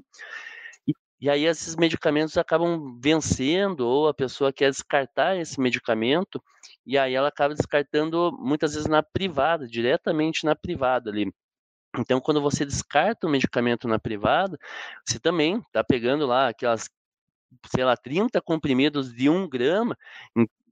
e 1.23 1.31
aí 1.31 1.45
esses 1.45 1.77
medicamentos 1.77 2.37
acabam 2.37 2.99
vencendo, 3.01 3.87
ou 3.87 4.09
a 4.09 4.15
pessoa 4.15 4.53
quer 4.53 4.71
descartar 4.71 5.37
esse 5.37 5.61
medicamento, 5.61 6.43
e 6.87 6.99
aí 6.99 7.15
ela 7.15 7.29
acaba 7.29 7.55
descartando 7.55 8.33
muitas 8.39 8.75
vezes 8.75 8.89
na 8.89 9.03
privada, 9.03 9.67
diretamente 9.67 10.45
na 10.45 10.55
privada 10.57 11.11
ali. 11.11 11.33
Então, 11.99 12.21
quando 12.21 12.41
você 12.41 12.65
descarta 12.65 13.27
o 13.27 13.31
medicamento 13.31 13.87
na 13.89 13.99
privada, 13.99 14.59
você 15.07 15.19
também 15.21 15.59
está 15.59 15.85
pegando 15.85 16.27
lá 16.27 16.49
aquelas, 16.49 16.89
sei 17.69 17.85
lá, 17.85 17.97
30 17.97 18.41
comprimidos 18.41 19.13
de 19.15 19.29
1 19.29 19.49
grama, 19.49 19.97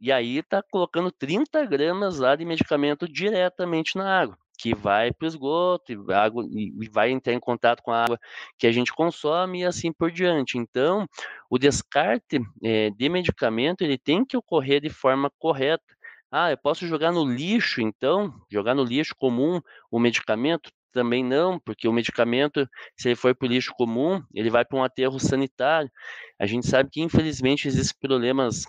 e 0.00 0.11
aí 0.12 0.38
está 0.38 0.62
colocando 0.62 1.12
30 1.12 1.64
gramas 1.67 2.19
lá 2.19 2.37
de 2.37 2.45
medicamento 2.45 3.07
diretamente 3.07 3.99
na 3.99 4.21
água, 4.23 4.38
que 4.59 4.75
vai 4.75 5.12
para 5.12 5.26
o 5.26 5.29
esgoto, 5.29 5.93
e, 5.93 6.14
água, 6.14 6.45
e 6.50 6.88
vai 6.90 7.11
entrar 7.11 7.35
em 7.35 7.40
contato 7.40 7.83
com 7.83 7.93
a 7.93 8.02
água 8.05 8.19
que 8.59 8.67
a 8.67 8.73
gente 8.73 8.93
consome 8.95 9.61
e 9.61 9.64
assim 9.67 9.93
por 9.93 10.11
diante. 10.11 10.57
Então, 10.57 11.07
o 11.50 11.59
descarte 11.59 12.40
é, 12.64 12.90
de 12.90 13.09
medicamento 13.11 13.83
ele 13.83 13.99
tem 13.99 14.25
que 14.25 14.37
ocorrer 14.38 14.81
de 14.81 14.88
forma 14.90 15.31
correta. 15.38 15.85
Ah, 16.31 16.51
eu 16.51 16.57
posso 16.57 16.87
jogar 16.87 17.13
no 17.13 17.25
lixo, 17.25 17.81
então, 17.81 18.33
jogar 18.51 18.75
no 18.75 18.85
lixo 18.85 19.15
comum 19.17 19.61
o 19.91 19.99
medicamento? 19.99 20.71
também 20.93 21.25
não, 21.25 21.59
porque 21.59 21.89
o 21.89 21.93
medicamento, 21.93 22.69
se 22.97 23.09
ele 23.09 23.17
for 23.17 23.35
para 23.35 23.47
o 23.47 23.49
lixo 23.49 23.73
comum, 23.77 24.23
ele 24.35 24.51
vai 24.51 24.65
para 24.65 24.79
um 24.79 24.85
aterro 24.85 25.19
sanitário. 25.19 25.91
A 26.39 26.47
gente 26.47 26.67
sabe 26.67 26.91
que, 26.91 27.01
infelizmente, 27.01 27.69
existem 27.69 27.97
problemas 28.01 28.65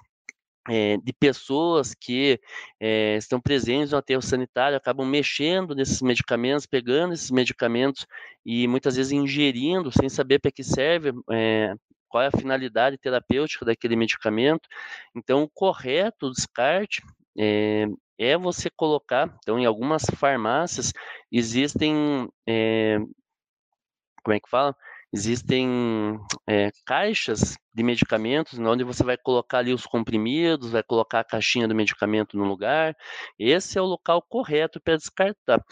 é, 0.69 0.97
de 0.97 1.13
pessoas 1.13 1.93
que 1.93 2.39
é, 2.79 3.17
estão 3.17 3.41
presentes 3.41 3.91
no 3.91 3.97
aterro 3.97 4.21
sanitário, 4.21 4.77
acabam 4.77 5.07
mexendo 5.07 5.75
nesses 5.75 6.01
medicamentos, 6.01 6.65
pegando 6.65 7.13
esses 7.13 7.31
medicamentos 7.31 8.05
e 8.45 8.67
muitas 8.67 8.95
vezes 8.95 9.11
ingerindo 9.11 9.91
sem 9.91 10.07
saber 10.07 10.39
para 10.39 10.51
que 10.51 10.63
serve, 10.63 11.11
é, 11.31 11.73
qual 12.07 12.23
é 12.23 12.27
a 12.27 12.37
finalidade 12.37 12.97
terapêutica 12.97 13.65
daquele 13.65 13.95
medicamento. 13.95 14.67
Então, 15.15 15.43
o 15.43 15.49
correto, 15.49 16.31
descarte, 16.31 17.01
é, 17.37 17.85
é 18.17 18.37
você 18.37 18.69
colocar, 18.69 19.33
então 19.39 19.59
em 19.59 19.65
algumas 19.65 20.03
farmácias 20.17 20.93
existem, 21.31 22.29
é, 22.47 22.97
como 24.23 24.33
é 24.35 24.39
que 24.39 24.49
fala? 24.49 24.75
Existem 25.13 26.17
é, 26.47 26.71
caixas 26.85 27.57
de 27.73 27.83
medicamentos, 27.83 28.59
onde 28.59 28.83
você 28.83 29.03
vai 29.03 29.17
colocar 29.17 29.59
ali 29.59 29.73
os 29.73 29.85
comprimidos, 29.85 30.71
vai 30.71 30.83
colocar 30.83 31.21
a 31.21 31.23
caixinha 31.23 31.67
do 31.67 31.75
medicamento 31.75 32.37
no 32.37 32.43
lugar. 32.43 32.95
Esse 33.39 33.77
é 33.77 33.81
o 33.81 33.85
local 33.85 34.21
correto 34.21 34.79
para 34.81 34.97
descartar. 34.97 35.63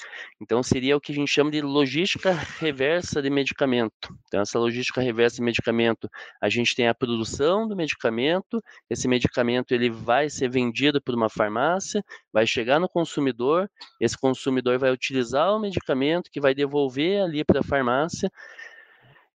Então, 0.42 0.64
seria 0.64 0.96
o 0.96 1.02
que 1.02 1.12
a 1.12 1.16
gente 1.16 1.30
chama 1.30 1.52
de 1.52 1.62
logística 1.62 2.32
reversa 2.60 3.22
de 3.22 3.30
medicamento. 3.30 4.14
Então, 4.28 4.42
essa 4.42 4.58
logística 4.58 5.02
reversa 5.02 5.38
de 5.38 5.42
medicamento, 5.42 6.10
a 6.42 6.50
gente 6.50 6.76
tem 6.76 6.88
a 6.88 6.96
produção 6.96 7.68
do 7.68 7.76
medicamento, 7.76 8.62
esse 8.90 9.08
medicamento 9.08 9.74
ele 9.74 9.90
vai 9.90 10.30
ser 10.30 10.50
vendido 10.50 11.02
por 11.02 11.16
uma 11.16 11.30
farmácia, 11.30 12.04
vai 12.32 12.48
chegar 12.48 12.80
no 12.80 12.88
consumidor, 12.88 13.70
esse 14.00 14.18
consumidor 14.18 14.78
vai 14.78 14.92
utilizar 14.92 15.54
o 15.54 15.60
medicamento 15.60 16.30
que 16.32 16.40
vai 16.40 16.54
devolver 16.54 17.22
ali 17.22 17.44
para 17.44 17.60
a 17.60 17.64
farmácia, 17.64 18.32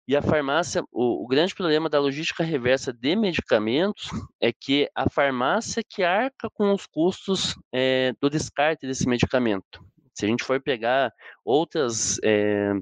e 0.07 0.17
a 0.17 0.23
farmácia, 0.23 0.83
o, 0.91 1.25
o, 1.25 1.27
grande 1.29 1.55
problema 1.55 1.89
da 1.89 2.01
logística 2.01 2.43
reversa 2.43 2.93
de 2.93 3.15
medicamentos 3.15 4.09
é 4.41 4.53
que 4.53 4.91
a 4.95 5.09
farmácia 5.09 5.83
que 5.89 6.03
arca 6.03 6.51
com 6.51 6.73
os 6.73 6.87
custos 6.87 7.57
é, 7.73 8.13
do 8.21 8.29
descarte 8.29 8.87
desse 8.87 9.09
medicamento. 9.09 9.85
Se 10.13 10.25
a 10.25 10.29
gente 10.29 10.45
for 10.45 10.61
pegar 10.61 11.13
outras 11.45 12.19
é, 12.25 12.73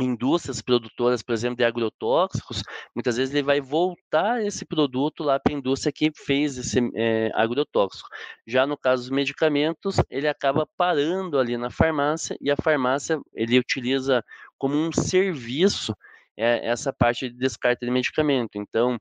indústrias 0.00 0.62
produtoras, 0.62 1.22
por 1.22 1.32
exemplo, 1.32 1.56
de 1.56 1.64
agrotóxicos, 1.64 2.62
muitas 2.94 3.16
vezes 3.16 3.34
ele 3.34 3.42
vai 3.42 3.60
voltar 3.60 4.42
esse 4.44 4.64
produto 4.64 5.22
lá 5.22 5.38
para 5.38 5.52
a 5.52 5.56
indústria 5.56 5.92
que 5.92 6.10
fez 6.14 6.56
esse 6.56 6.78
é, 6.94 7.30
agrotóxico. 7.34 8.08
Já 8.46 8.66
no 8.66 8.76
caso 8.76 9.02
dos 9.02 9.10
medicamentos, 9.10 9.96
ele 10.08 10.28
acaba 10.28 10.66
parando 10.76 11.38
ali 11.38 11.56
na 11.56 11.70
farmácia 11.70 12.36
e 12.40 12.50
a 12.50 12.56
farmácia 12.56 13.20
ele 13.34 13.58
utiliza 13.58 14.24
como 14.56 14.74
um 14.74 14.90
serviço 14.92 15.94
é 16.38 16.66
essa 16.66 16.92
parte 16.92 17.28
de 17.28 17.36
descarte 17.36 17.84
de 17.84 17.90
medicamento. 17.90 18.56
Então, 18.56 18.98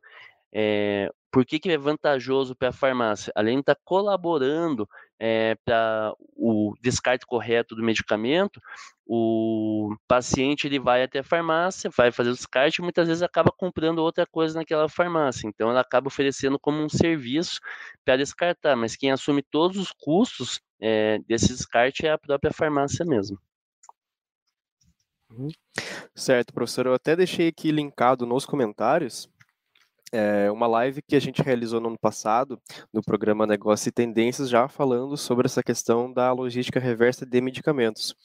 é, 0.53 1.09
por 1.31 1.45
que, 1.45 1.59
que 1.59 1.69
é 1.69 1.77
vantajoso 1.77 2.55
para 2.55 2.69
a 2.69 2.73
farmácia? 2.73 3.31
Além 3.35 3.55
de 3.55 3.61
estar 3.61 3.75
tá 3.75 3.81
colaborando 3.85 4.89
é, 5.19 5.55
para 5.63 6.13
o 6.35 6.73
descarte 6.81 7.25
correto 7.25 7.75
do 7.75 7.83
medicamento, 7.83 8.59
o 9.05 9.95
paciente 10.07 10.67
ele 10.67 10.79
vai 10.79 11.03
até 11.03 11.19
a 11.19 11.23
farmácia, 11.23 11.91
vai 11.95 12.11
fazer 12.11 12.31
o 12.31 12.33
descarte 12.33 12.81
e 12.81 12.83
muitas 12.83 13.07
vezes 13.07 13.23
acaba 13.23 13.51
comprando 13.55 13.99
outra 13.99 14.25
coisa 14.25 14.57
naquela 14.57 14.89
farmácia. 14.89 15.47
Então, 15.47 15.69
ela 15.69 15.81
acaba 15.81 16.07
oferecendo 16.07 16.59
como 16.59 16.81
um 16.81 16.89
serviço 16.89 17.59
para 18.03 18.17
descartar, 18.17 18.75
mas 18.75 18.95
quem 18.95 19.11
assume 19.11 19.43
todos 19.43 19.77
os 19.77 19.91
custos 19.91 20.59
é, 20.81 21.19
desse 21.27 21.49
descarte 21.49 22.05
é 22.05 22.11
a 22.11 22.17
própria 22.17 22.51
farmácia 22.51 23.05
mesmo. 23.05 23.37
Certo, 26.15 26.53
professor. 26.53 26.85
Eu 26.85 26.93
até 26.93 27.15
deixei 27.15 27.47
aqui 27.47 27.71
linkado 27.71 28.25
nos 28.25 28.45
comentários 28.45 29.29
é, 30.11 30.49
uma 30.51 30.67
live 30.67 31.01
que 31.01 31.15
a 31.15 31.19
gente 31.19 31.41
realizou 31.41 31.81
no 31.81 31.89
ano 31.89 31.99
passado, 31.99 32.59
no 32.93 33.01
programa 33.01 33.45
Negócio 33.45 33.89
e 33.89 33.91
Tendências, 33.91 34.49
já 34.49 34.67
falando 34.67 35.17
sobre 35.17 35.45
essa 35.45 35.61
questão 35.61 36.11
da 36.11 36.31
logística 36.31 36.79
reversa 36.79 37.25
de 37.25 37.41
medicamentos. 37.41 38.15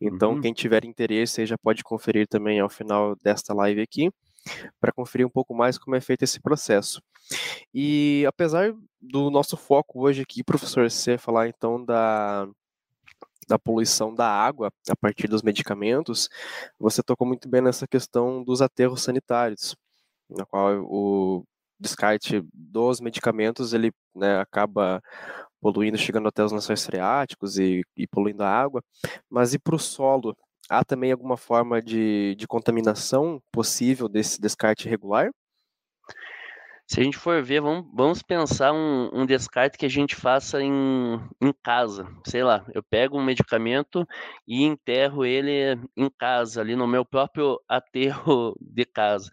Então, 0.00 0.34
uhum. 0.34 0.40
quem 0.40 0.52
tiver 0.52 0.84
interesse 0.84 1.46
já 1.46 1.56
pode 1.56 1.82
conferir 1.82 2.26
também 2.28 2.60
ao 2.60 2.68
final 2.68 3.16
desta 3.16 3.54
live 3.54 3.80
aqui, 3.80 4.10
para 4.80 4.92
conferir 4.92 5.26
um 5.26 5.30
pouco 5.30 5.54
mais 5.54 5.78
como 5.78 5.96
é 5.96 6.00
feito 6.00 6.22
esse 6.22 6.40
processo. 6.40 7.02
E 7.72 8.24
apesar 8.26 8.74
do 9.00 9.30
nosso 9.30 9.56
foco 9.56 10.00
hoje 10.00 10.22
aqui, 10.22 10.42
professor, 10.42 10.90
ser 10.90 11.18
falar 11.18 11.48
então 11.48 11.82
da 11.82 12.46
da 13.50 13.58
poluição 13.58 14.14
da 14.14 14.28
água 14.28 14.72
a 14.88 14.94
partir 14.94 15.26
dos 15.26 15.42
medicamentos, 15.42 16.28
você 16.78 17.02
tocou 17.02 17.26
muito 17.26 17.48
bem 17.48 17.60
nessa 17.60 17.84
questão 17.86 18.44
dos 18.44 18.62
aterros 18.62 19.02
sanitários, 19.02 19.74
na 20.28 20.46
qual 20.46 20.84
o 20.84 21.44
descarte 21.78 22.44
dos 22.54 23.00
medicamentos 23.00 23.74
ele 23.74 23.90
né, 24.14 24.38
acaba 24.38 25.02
poluindo, 25.60 25.98
chegando 25.98 26.28
até 26.28 26.44
os 26.44 26.52
lençóis 26.52 26.86
freáticos 26.86 27.58
e, 27.58 27.82
e 27.96 28.06
poluindo 28.06 28.44
a 28.44 28.48
água, 28.48 28.82
mas 29.28 29.52
e 29.52 29.58
para 29.58 29.74
o 29.74 29.78
solo? 29.78 30.36
Há 30.68 30.84
também 30.84 31.10
alguma 31.10 31.36
forma 31.36 31.82
de, 31.82 32.36
de 32.36 32.46
contaminação 32.46 33.42
possível 33.50 34.08
desse 34.08 34.40
descarte 34.40 34.86
irregular? 34.86 35.30
Se 36.90 37.00
a 37.00 37.04
gente 37.04 37.16
for 37.16 37.40
ver, 37.40 37.60
vamos, 37.60 37.86
vamos 37.94 38.20
pensar 38.20 38.72
um, 38.72 39.08
um, 39.12 39.24
descarte 39.24 39.78
que 39.78 39.86
a 39.86 39.88
gente 39.88 40.16
faça 40.16 40.60
em, 40.60 41.20
em 41.40 41.52
casa. 41.62 42.04
Sei 42.26 42.42
lá, 42.42 42.66
eu 42.74 42.82
pego 42.82 43.16
um 43.16 43.22
medicamento 43.22 44.04
e 44.44 44.64
enterro 44.64 45.24
ele 45.24 45.78
em 45.96 46.10
casa, 46.10 46.60
ali 46.60 46.74
no 46.74 46.88
meu 46.88 47.04
próprio 47.04 47.60
aterro 47.70 48.56
de 48.60 48.84
casa. 48.84 49.30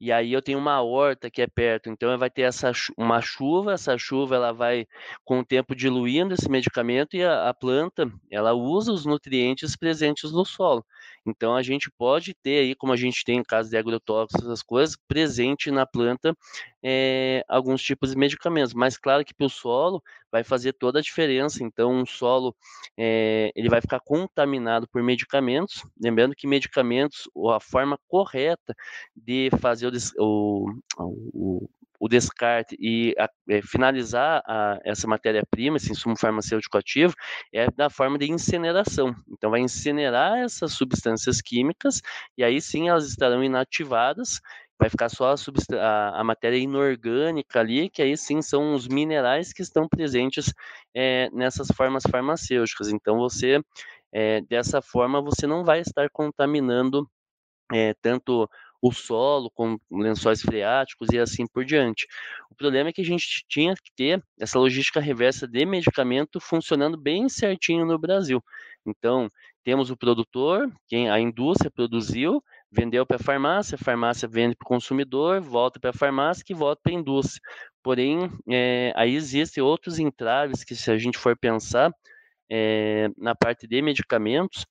E 0.00 0.12
aí 0.12 0.32
eu 0.32 0.40
tenho 0.40 0.60
uma 0.60 0.80
horta 0.80 1.28
que 1.28 1.42
é 1.42 1.46
perto, 1.48 1.90
então 1.90 2.16
vai 2.16 2.30
ter 2.30 2.42
essa, 2.42 2.70
uma 2.96 3.20
chuva, 3.20 3.72
essa 3.72 3.98
chuva 3.98 4.36
ela 4.36 4.52
vai 4.52 4.86
com 5.24 5.40
o 5.40 5.44
tempo 5.44 5.74
diluindo 5.74 6.34
esse 6.34 6.48
medicamento 6.48 7.16
e 7.16 7.24
a, 7.24 7.48
a 7.48 7.54
planta 7.54 8.08
ela 8.30 8.52
usa 8.52 8.92
os 8.92 9.04
nutrientes 9.04 9.74
presentes 9.74 10.30
no 10.30 10.44
solo. 10.44 10.84
Então 11.26 11.54
a 11.54 11.62
gente 11.62 11.90
pode 11.90 12.34
ter 12.34 12.60
aí, 12.60 12.74
como 12.76 12.92
a 12.92 12.96
gente 12.96 13.24
tem 13.24 13.38
em 13.38 13.42
caso 13.42 13.70
de 13.70 13.76
agrotóxicos, 13.76 14.44
essas 14.44 14.62
coisas, 14.62 14.96
presente 15.08 15.70
na 15.70 15.86
planta 15.86 16.36
é, 16.82 17.44
alguns 17.48 17.82
tipos 17.82 18.10
de 18.10 18.16
medicamentos. 18.16 18.74
Mas 18.74 18.98
claro 18.98 19.24
que 19.24 19.34
para 19.34 19.46
o 19.46 19.50
solo 19.50 20.02
vai 20.30 20.42
fazer 20.42 20.72
toda 20.72 20.98
a 20.98 21.02
diferença. 21.02 21.62
Então, 21.62 21.92
um 21.92 22.06
solo 22.06 22.54
é, 22.98 23.52
ele 23.54 23.68
vai 23.68 23.80
ficar 23.80 24.00
contaminado 24.00 24.88
por 24.88 25.02
medicamentos. 25.02 25.84
Lembrando 26.00 26.34
que 26.34 26.46
medicamentos, 26.46 27.28
a 27.54 27.60
forma 27.60 27.98
correta 28.08 28.74
de 29.14 29.50
fazer 29.60 29.92
o, 30.18 30.66
o, 30.98 31.68
o 32.00 32.08
descarte 32.08 32.76
e 32.80 33.14
a, 33.16 33.30
é, 33.48 33.62
finalizar 33.62 34.42
a, 34.44 34.80
essa 34.84 35.06
matéria-prima, 35.06 35.76
esse 35.76 35.92
insumo 35.92 36.18
farmacêutico 36.18 36.76
ativo, 36.76 37.14
é 37.52 37.70
da 37.70 37.88
forma 37.88 38.18
de 38.18 38.28
incineração. 38.28 39.14
Então, 39.30 39.50
vai 39.50 39.60
incinerar 39.60 40.38
essas 40.38 40.72
substâncias 40.72 41.40
químicas 41.40 42.02
e 42.36 42.42
aí 42.42 42.60
sim 42.60 42.88
elas 42.88 43.06
estarão 43.06 43.44
inativadas 43.44 44.40
vai 44.82 44.90
ficar 44.90 45.08
só 45.08 45.32
a, 45.32 45.34
a, 45.78 46.20
a, 46.20 46.24
matéria 46.24 46.56
inorgânica 46.56 47.60
ali, 47.60 47.88
que 47.88 48.02
aí 48.02 48.16
sim 48.16 48.42
são 48.42 48.74
os 48.74 48.88
minerais 48.88 49.52
que 49.52 49.62
estão 49.62 49.88
presentes 49.88 50.52
é, 50.92 51.30
nessas 51.30 51.68
formas 51.68 52.02
farmacêuticas. 52.10 52.88
Então, 52.88 53.16
você, 53.16 53.62
é, 54.12 54.40
dessa 54.40 54.82
forma, 54.82 55.22
você 55.22 55.46
não 55.46 55.64
vai 55.64 55.80
estar 55.80 56.10
contaminando 56.10 57.08
é, 57.72 57.94
tanto 58.02 58.50
o 58.82 58.90
solo, 58.90 59.48
com 59.54 59.78
lençóis 59.88 60.42
freáticos 60.42 61.10
e 61.12 61.18
assim 61.20 61.46
por 61.46 61.64
diante. 61.64 62.08
O 62.50 62.54
problema 62.56 62.90
é 62.90 62.92
que 62.92 63.02
a 63.02 63.04
gente 63.04 63.44
tinha 63.48 63.74
que 63.76 63.92
ter 63.94 64.20
essa 64.40 64.58
logística 64.58 64.98
reversa 64.98 65.46
de 65.46 65.64
medicamento 65.64 66.40
funcionando 66.40 66.96
bem 66.96 67.28
certinho 67.28 67.86
no 67.86 67.96
Brasil. 67.96 68.42
Então, 68.84 69.28
temos 69.62 69.92
o 69.92 69.96
produtor, 69.96 70.68
quem 70.88 71.08
a 71.08 71.20
indústria 71.20 71.70
produziu, 71.70 72.42
vendeu 72.72 73.04
para 73.04 73.16
a 73.16 73.22
farmácia, 73.22 73.76
a 73.76 73.84
farmácia 73.84 74.26
vende 74.26 74.56
para 74.56 74.64
o 74.64 74.68
consumidor, 74.68 75.40
volta 75.42 75.78
para 75.78 75.90
a 75.90 75.94
farmácia 75.94 76.44
que 76.44 76.54
volta 76.54 76.80
para 76.82 76.92
a 76.92 76.96
indústria. 76.96 77.40
Porém, 77.82 78.30
é, 78.48 78.92
aí 78.96 79.14
existem 79.14 79.62
outros 79.62 79.98
entraves 79.98 80.64
que, 80.64 80.74
se 80.74 80.90
a 80.90 80.96
gente 80.96 81.18
for 81.18 81.36
pensar 81.36 81.92
é, 82.50 83.10
na 83.18 83.34
parte 83.34 83.66
de 83.66 83.82
medicamentos, 83.82 84.64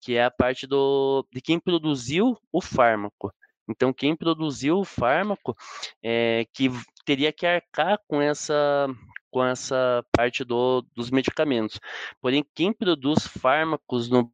que 0.00 0.16
é 0.16 0.24
a 0.24 0.30
parte 0.30 0.66
do, 0.66 1.26
de 1.32 1.40
quem 1.40 1.60
produziu 1.60 2.36
o 2.52 2.60
fármaco. 2.60 3.32
Então, 3.68 3.92
quem 3.92 4.16
produziu 4.16 4.78
o 4.78 4.84
fármaco 4.84 5.56
é, 6.02 6.44
que 6.52 6.70
teria 7.04 7.32
que 7.32 7.46
arcar 7.46 7.98
com 8.08 8.20
essa 8.20 8.88
com 9.30 9.44
essa 9.44 10.04
parte 10.16 10.44
do, 10.44 10.86
dos 10.94 11.10
medicamentos. 11.10 11.80
Porém, 12.20 12.46
quem 12.54 12.72
produz 12.72 13.26
fármacos 13.26 14.08
no 14.08 14.32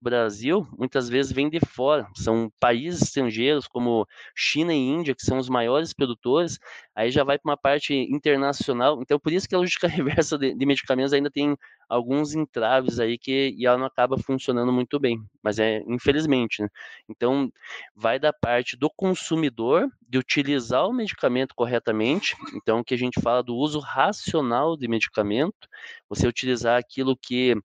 Brasil 0.00 0.66
muitas 0.76 1.08
vezes 1.08 1.32
vem 1.32 1.48
de 1.48 1.60
fora, 1.60 2.06
são 2.14 2.50
países 2.60 3.02
estrangeiros 3.02 3.66
como 3.66 4.06
China 4.34 4.72
e 4.72 4.76
Índia, 4.76 5.14
que 5.14 5.22
são 5.22 5.38
os 5.38 5.48
maiores 5.48 5.92
produtores, 5.92 6.58
aí 6.94 7.10
já 7.10 7.24
vai 7.24 7.38
para 7.38 7.50
uma 7.50 7.56
parte 7.56 7.94
internacional. 7.94 9.00
Então, 9.02 9.18
por 9.18 9.32
isso 9.32 9.48
que 9.48 9.54
a 9.54 9.58
logística 9.58 9.88
reversa 9.88 10.38
de, 10.38 10.54
de, 10.54 10.66
medicamentos 10.66 11.12
ainda 11.12 11.30
tem 11.30 11.56
alguns 11.88 12.34
entraves 12.34 12.98
aí 12.98 13.16
que 13.16 13.54
e 13.56 13.66
ela 13.66 13.78
não 13.78 13.86
acaba 13.86 14.18
funcionando 14.18 14.72
muito 14.72 14.98
bem, 14.98 15.22
mas 15.42 15.58
é 15.58 15.82
infelizmente. 15.86 16.62
Né? 16.62 16.68
Então, 17.08 17.50
vai 17.94 18.18
da 18.18 18.32
parte 18.32 18.76
do 18.76 18.90
consumidor 18.90 19.88
de 20.08 20.18
utilizar 20.18 20.86
o 20.86 20.92
medicamento 20.92 21.54
corretamente. 21.54 22.36
Então, 22.54 22.84
que 22.84 22.94
a 22.94 22.98
gente 22.98 23.20
fala 23.20 23.42
do 23.42 23.54
uso 23.54 23.78
racional 23.78 24.76
de 24.76 24.88
medicamento, 24.88 25.68
você 26.08 26.26
utilizar 26.26 26.78
aquilo 26.78 27.16
que 27.16 27.56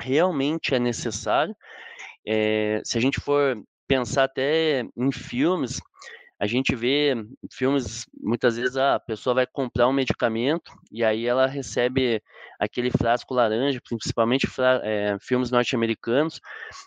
realmente 0.00 0.74
é 0.74 0.78
necessário. 0.78 1.54
É, 2.26 2.80
se 2.84 2.96
a 2.98 3.00
gente 3.00 3.20
for 3.20 3.62
pensar 3.86 4.24
até 4.24 4.84
em 4.96 5.12
filmes, 5.12 5.80
a 6.38 6.46
gente 6.46 6.74
vê 6.74 7.14
filmes, 7.50 8.06
muitas 8.20 8.56
vezes 8.56 8.76
a 8.76 8.98
pessoa 8.98 9.34
vai 9.34 9.46
comprar 9.46 9.88
um 9.88 9.92
medicamento 9.92 10.72
e 10.90 11.04
aí 11.04 11.26
ela 11.26 11.46
recebe 11.46 12.20
aquele 12.58 12.90
frasco 12.90 13.32
laranja, 13.32 13.80
principalmente 13.88 14.46
é, 14.82 15.16
filmes 15.20 15.50
norte-americanos, 15.50 16.40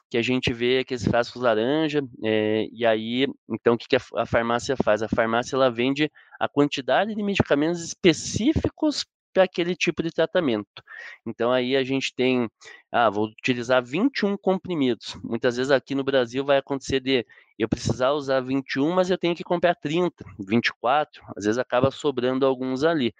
que 0.09 0.17
a 0.17 0.21
gente 0.21 0.51
vê 0.51 0.79
aqueles 0.79 1.05
frascos 1.05 1.41
laranja, 1.41 2.01
é, 2.23 2.67
e 2.71 2.85
aí, 2.85 3.25
então 3.49 3.75
o 3.75 3.77
que, 3.77 3.87
que 3.87 3.95
a, 3.95 4.01
a 4.17 4.25
farmácia 4.25 4.75
faz? 4.83 5.01
A 5.01 5.07
farmácia 5.07 5.55
ela 5.55 5.71
vende 5.71 6.11
a 6.39 6.47
quantidade 6.47 7.15
de 7.15 7.23
medicamentos 7.23 7.81
específicos 7.81 9.05
para 9.37 9.43
aquele 9.43 9.75
tipo 9.75 10.01
de 10.01 10.09
tratamento. 10.09 10.81
Então 11.23 11.51
aí 11.51 11.77
a 11.77 11.83
gente 11.83 12.11
tem, 12.15 12.49
ah, 12.91 13.07
vou 13.07 13.27
utilizar 13.27 13.83
21 13.85 14.35
comprimidos. 14.35 15.15
Muitas 15.23 15.57
vezes 15.57 15.71
aqui 15.71 15.93
no 15.93 16.03
Brasil 16.03 16.43
vai 16.43 16.57
acontecer 16.57 16.99
de 16.99 17.23
eu 17.59 17.69
precisar 17.69 18.13
usar 18.13 18.39
21, 18.41 18.91
mas 18.95 19.11
eu 19.11 19.17
tenho 19.17 19.35
que 19.35 19.43
comprar 19.43 19.75
30, 19.75 20.25
24, 20.39 21.21
às 21.35 21.45
vezes 21.45 21.59
acaba 21.59 21.91
sobrando 21.91 22.47
alguns 22.47 22.83
ali. 22.83 23.13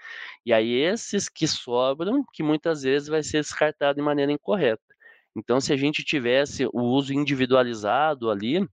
E 0.44 0.52
aí 0.52 0.74
esses 0.74 1.30
que 1.30 1.48
sobram, 1.48 2.26
que 2.34 2.42
muitas 2.42 2.82
vezes 2.82 3.08
vai 3.08 3.22
ser 3.22 3.42
descartado 3.42 3.98
de 3.98 4.02
maneira 4.02 4.32
incorreta. 4.32 4.82
Então 5.36 5.62
se 5.62 5.72
a 5.72 5.78
gente 5.78 6.04
tivesse 6.04 6.66
o 6.74 6.82
uso 6.82 7.14
individualizado 7.14 8.32
ali, 8.32 8.68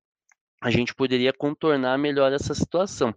a 0.60 0.70
gente 0.70 0.94
poderia 0.94 1.32
contornar 1.32 1.98
melhor 1.98 2.32
essa 2.32 2.54
situação. 2.54 3.14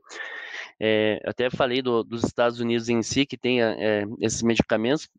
É, 0.79 1.21
até 1.25 1.49
falei 1.49 1.81
do, 1.81 2.03
dos 2.03 2.23
Estados 2.23 2.59
Unidos 2.59 2.89
em 2.89 3.01
si, 3.01 3.25
que 3.25 3.37
tem 3.37 3.61
é, 3.61 4.03
esses 4.19 4.41
medicamentos, 4.43 5.09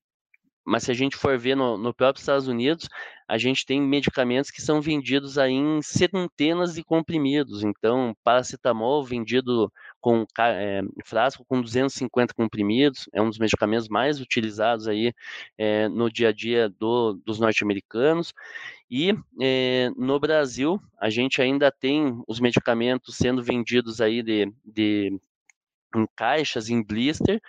mas 0.64 0.84
se 0.84 0.90
a 0.90 0.94
gente 0.94 1.16
for 1.16 1.38
ver 1.38 1.56
no, 1.56 1.78
no 1.78 1.94
próprio 1.94 2.20
Estados 2.20 2.46
Unidos, 2.46 2.88
a 3.26 3.38
gente 3.38 3.64
tem 3.64 3.80
medicamentos 3.80 4.50
que 4.50 4.60
são 4.60 4.82
vendidos 4.82 5.38
aí 5.38 5.52
em 5.52 5.80
centenas 5.80 6.74
de 6.74 6.84
comprimidos. 6.84 7.64
Então, 7.64 8.14
paracetamol 8.22 9.02
vendido 9.02 9.72
com 10.00 10.24
é, 10.38 10.80
frasco 11.04 11.44
com 11.44 11.60
250 11.60 12.34
comprimidos, 12.34 13.08
é 13.12 13.20
um 13.20 13.28
dos 13.28 13.38
medicamentos 13.38 13.88
mais 13.88 14.20
utilizados 14.20 14.86
aí 14.86 15.12
é, 15.56 15.88
no 15.88 16.10
dia 16.10 16.28
a 16.28 16.32
dia 16.32 16.68
do, 16.68 17.14
dos 17.24 17.38
norte-americanos. 17.38 18.32
E 18.90 19.12
é, 19.40 19.90
no 19.96 20.18
Brasil, 20.18 20.80
a 20.98 21.10
gente 21.10 21.42
ainda 21.42 21.70
tem 21.70 22.22
os 22.26 22.40
medicamentos 22.40 23.16
sendo 23.16 23.42
vendidos 23.42 24.00
aí 24.00 24.22
de, 24.22 24.52
de 24.64 25.20
em 25.94 26.06
caixas, 26.16 26.68
em 26.68 26.82
blister, 26.82 27.40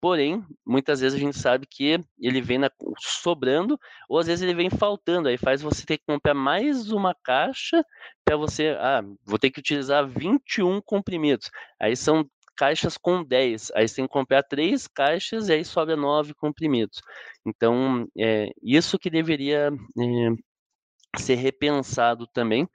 porém, 0.00 0.44
muitas 0.66 1.00
vezes 1.00 1.16
a 1.16 1.20
gente 1.20 1.38
sabe 1.38 1.66
que 1.66 2.00
ele 2.20 2.40
vem 2.40 2.58
na, 2.58 2.70
sobrando, 2.98 3.78
ou 4.08 4.18
às 4.18 4.26
vezes 4.26 4.42
ele 4.42 4.54
vem 4.54 4.70
faltando, 4.70 5.28
aí 5.28 5.36
faz 5.36 5.62
você 5.62 5.84
ter 5.84 5.98
que 5.98 6.04
comprar 6.06 6.34
mais 6.34 6.90
uma 6.90 7.14
caixa 7.24 7.84
para 8.24 8.36
você, 8.36 8.76
ah, 8.78 9.02
vou 9.24 9.38
ter 9.38 9.50
que 9.50 9.60
utilizar 9.60 10.06
21 10.06 10.80
comprimidos, 10.82 11.50
aí 11.80 11.96
são 11.96 12.28
caixas 12.56 12.96
com 12.96 13.22
10, 13.22 13.70
aí 13.74 13.86
você 13.86 13.96
tem 13.96 14.06
que 14.06 14.12
comprar 14.12 14.42
três 14.42 14.88
caixas 14.88 15.48
e 15.48 15.52
aí 15.52 15.64
sobra 15.64 15.96
9 15.96 16.34
comprimidos. 16.34 17.00
Então, 17.46 18.06
é, 18.18 18.50
isso 18.60 18.98
que 18.98 19.08
deveria 19.08 19.70
é, 19.70 21.18
ser 21.20 21.36
repensado 21.36 22.26
também, 22.26 22.68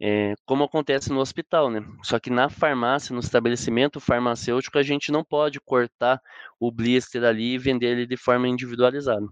é, 0.00 0.34
como 0.46 0.64
acontece 0.64 1.10
no 1.10 1.20
hospital, 1.20 1.70
né? 1.70 1.80
Só 2.02 2.18
que 2.20 2.30
na 2.30 2.48
farmácia, 2.48 3.12
no 3.12 3.20
estabelecimento 3.20 4.00
farmacêutico, 4.00 4.78
a 4.78 4.82
gente 4.82 5.10
não 5.10 5.24
pode 5.24 5.60
cortar 5.60 6.20
o 6.60 6.70
blister 6.70 7.24
ali 7.24 7.54
e 7.54 7.58
vender 7.58 7.88
ele 7.88 8.06
de 8.06 8.16
forma 8.16 8.48
individualizada. 8.48 9.26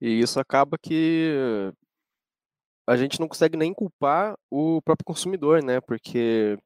E 0.00 0.20
isso 0.20 0.40
acaba 0.40 0.76
que 0.78 1.72
a 2.86 2.96
gente 2.96 3.20
não 3.20 3.28
consegue 3.28 3.56
nem 3.56 3.72
culpar 3.72 4.36
o 4.50 4.80
próprio 4.82 5.04
consumidor, 5.04 5.62
né? 5.62 5.80
Porque 5.80 6.58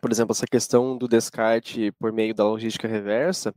por 0.00 0.10
exemplo, 0.10 0.32
essa 0.32 0.46
questão 0.46 0.96
do 0.96 1.08
descarte 1.08 1.92
por 1.92 2.12
meio 2.12 2.34
da 2.34 2.44
logística 2.44 2.88
reversa 2.88 3.54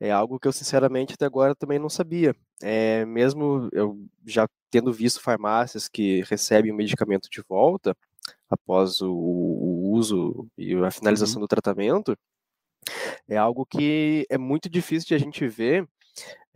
é 0.00 0.10
algo 0.10 0.38
que 0.38 0.48
eu 0.48 0.52
sinceramente 0.52 1.14
até 1.14 1.24
agora 1.26 1.54
também 1.54 1.78
não 1.78 1.88
sabia. 1.88 2.34
É, 2.62 3.04
mesmo 3.04 3.68
eu 3.72 3.98
já 4.26 4.48
tendo 4.70 4.92
visto 4.92 5.20
farmácias 5.20 5.88
que 5.88 6.22
recebem 6.22 6.72
o 6.72 6.76
medicamento 6.76 7.28
de 7.30 7.42
volta 7.48 7.96
após 8.48 9.00
o, 9.00 9.12
o 9.12 9.90
uso 9.92 10.46
e 10.56 10.74
a 10.74 10.90
finalização 10.90 11.36
uhum. 11.36 11.42
do 11.42 11.48
tratamento, 11.48 12.16
é 13.28 13.36
algo 13.36 13.66
que 13.66 14.26
é 14.30 14.38
muito 14.38 14.68
difícil 14.68 15.08
de 15.08 15.14
a 15.14 15.18
gente 15.18 15.46
ver 15.46 15.86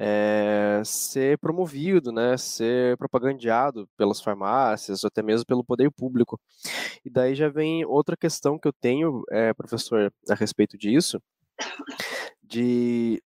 é, 0.04 0.82
ser 0.84 1.38
promovido, 1.38 2.10
né, 2.10 2.36
ser 2.36 2.96
propagandeado 2.96 3.88
pelas 3.96 4.20
farmácias, 4.20 5.04
ou 5.04 5.08
até 5.08 5.22
mesmo 5.22 5.46
pelo 5.46 5.62
poder 5.62 5.92
público. 5.92 6.40
E 7.04 7.08
daí 7.08 7.36
já 7.36 7.48
vem 7.48 7.84
outra 7.84 8.16
questão 8.16 8.58
que 8.58 8.66
eu 8.66 8.72
tenho, 8.72 9.22
é, 9.30 9.54
professor, 9.54 10.12
a 10.28 10.34
respeito 10.34 10.76
disso, 10.76 11.22
de 12.42 13.22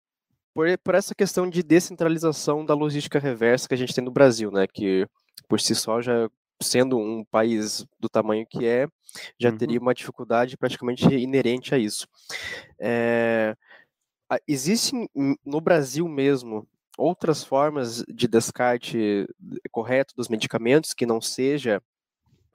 por, 0.52 0.66
por 0.78 0.96
essa 0.96 1.14
questão 1.14 1.48
de 1.48 1.62
descentralização 1.62 2.66
da 2.66 2.74
logística 2.74 3.20
reversa 3.20 3.68
que 3.68 3.74
a 3.74 3.78
gente 3.78 3.94
tem 3.94 4.02
no 4.02 4.10
Brasil, 4.10 4.50
né, 4.50 4.66
que 4.66 5.06
por 5.48 5.60
si 5.60 5.76
só 5.76 6.02
já 6.02 6.28
sendo 6.60 6.98
um 6.98 7.24
país 7.24 7.86
do 8.00 8.08
tamanho 8.08 8.44
que 8.48 8.66
é, 8.66 8.88
já 9.38 9.50
uhum. 9.50 9.56
teria 9.56 9.78
uma 9.78 9.94
dificuldade 9.94 10.56
praticamente 10.56 11.04
inerente 11.06 11.72
a 11.72 11.78
isso. 11.78 12.08
É, 12.80 13.54
existem 14.46 15.08
no 15.44 15.60
Brasil 15.60 16.08
mesmo 16.08 16.66
outras 16.96 17.42
formas 17.42 18.04
de 18.08 18.28
descarte 18.28 19.26
correto 19.70 20.14
dos 20.16 20.28
medicamentos 20.28 20.92
que 20.92 21.06
não 21.06 21.20
seja 21.20 21.82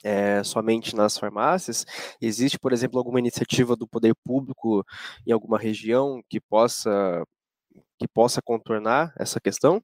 é, 0.03 0.43
somente 0.43 0.95
nas 0.95 1.17
farmácias? 1.17 1.86
Existe, 2.21 2.58
por 2.58 2.73
exemplo, 2.73 2.97
alguma 2.97 3.19
iniciativa 3.19 3.75
do 3.75 3.88
poder 3.88 4.15
público 4.23 4.86
em 5.25 5.32
alguma 5.32 5.58
região 5.58 6.23
que 6.29 6.39
possa 6.39 7.25
que 7.97 8.08
possa 8.08 8.41
contornar 8.41 9.13
essa 9.17 9.41
questão? 9.41 9.84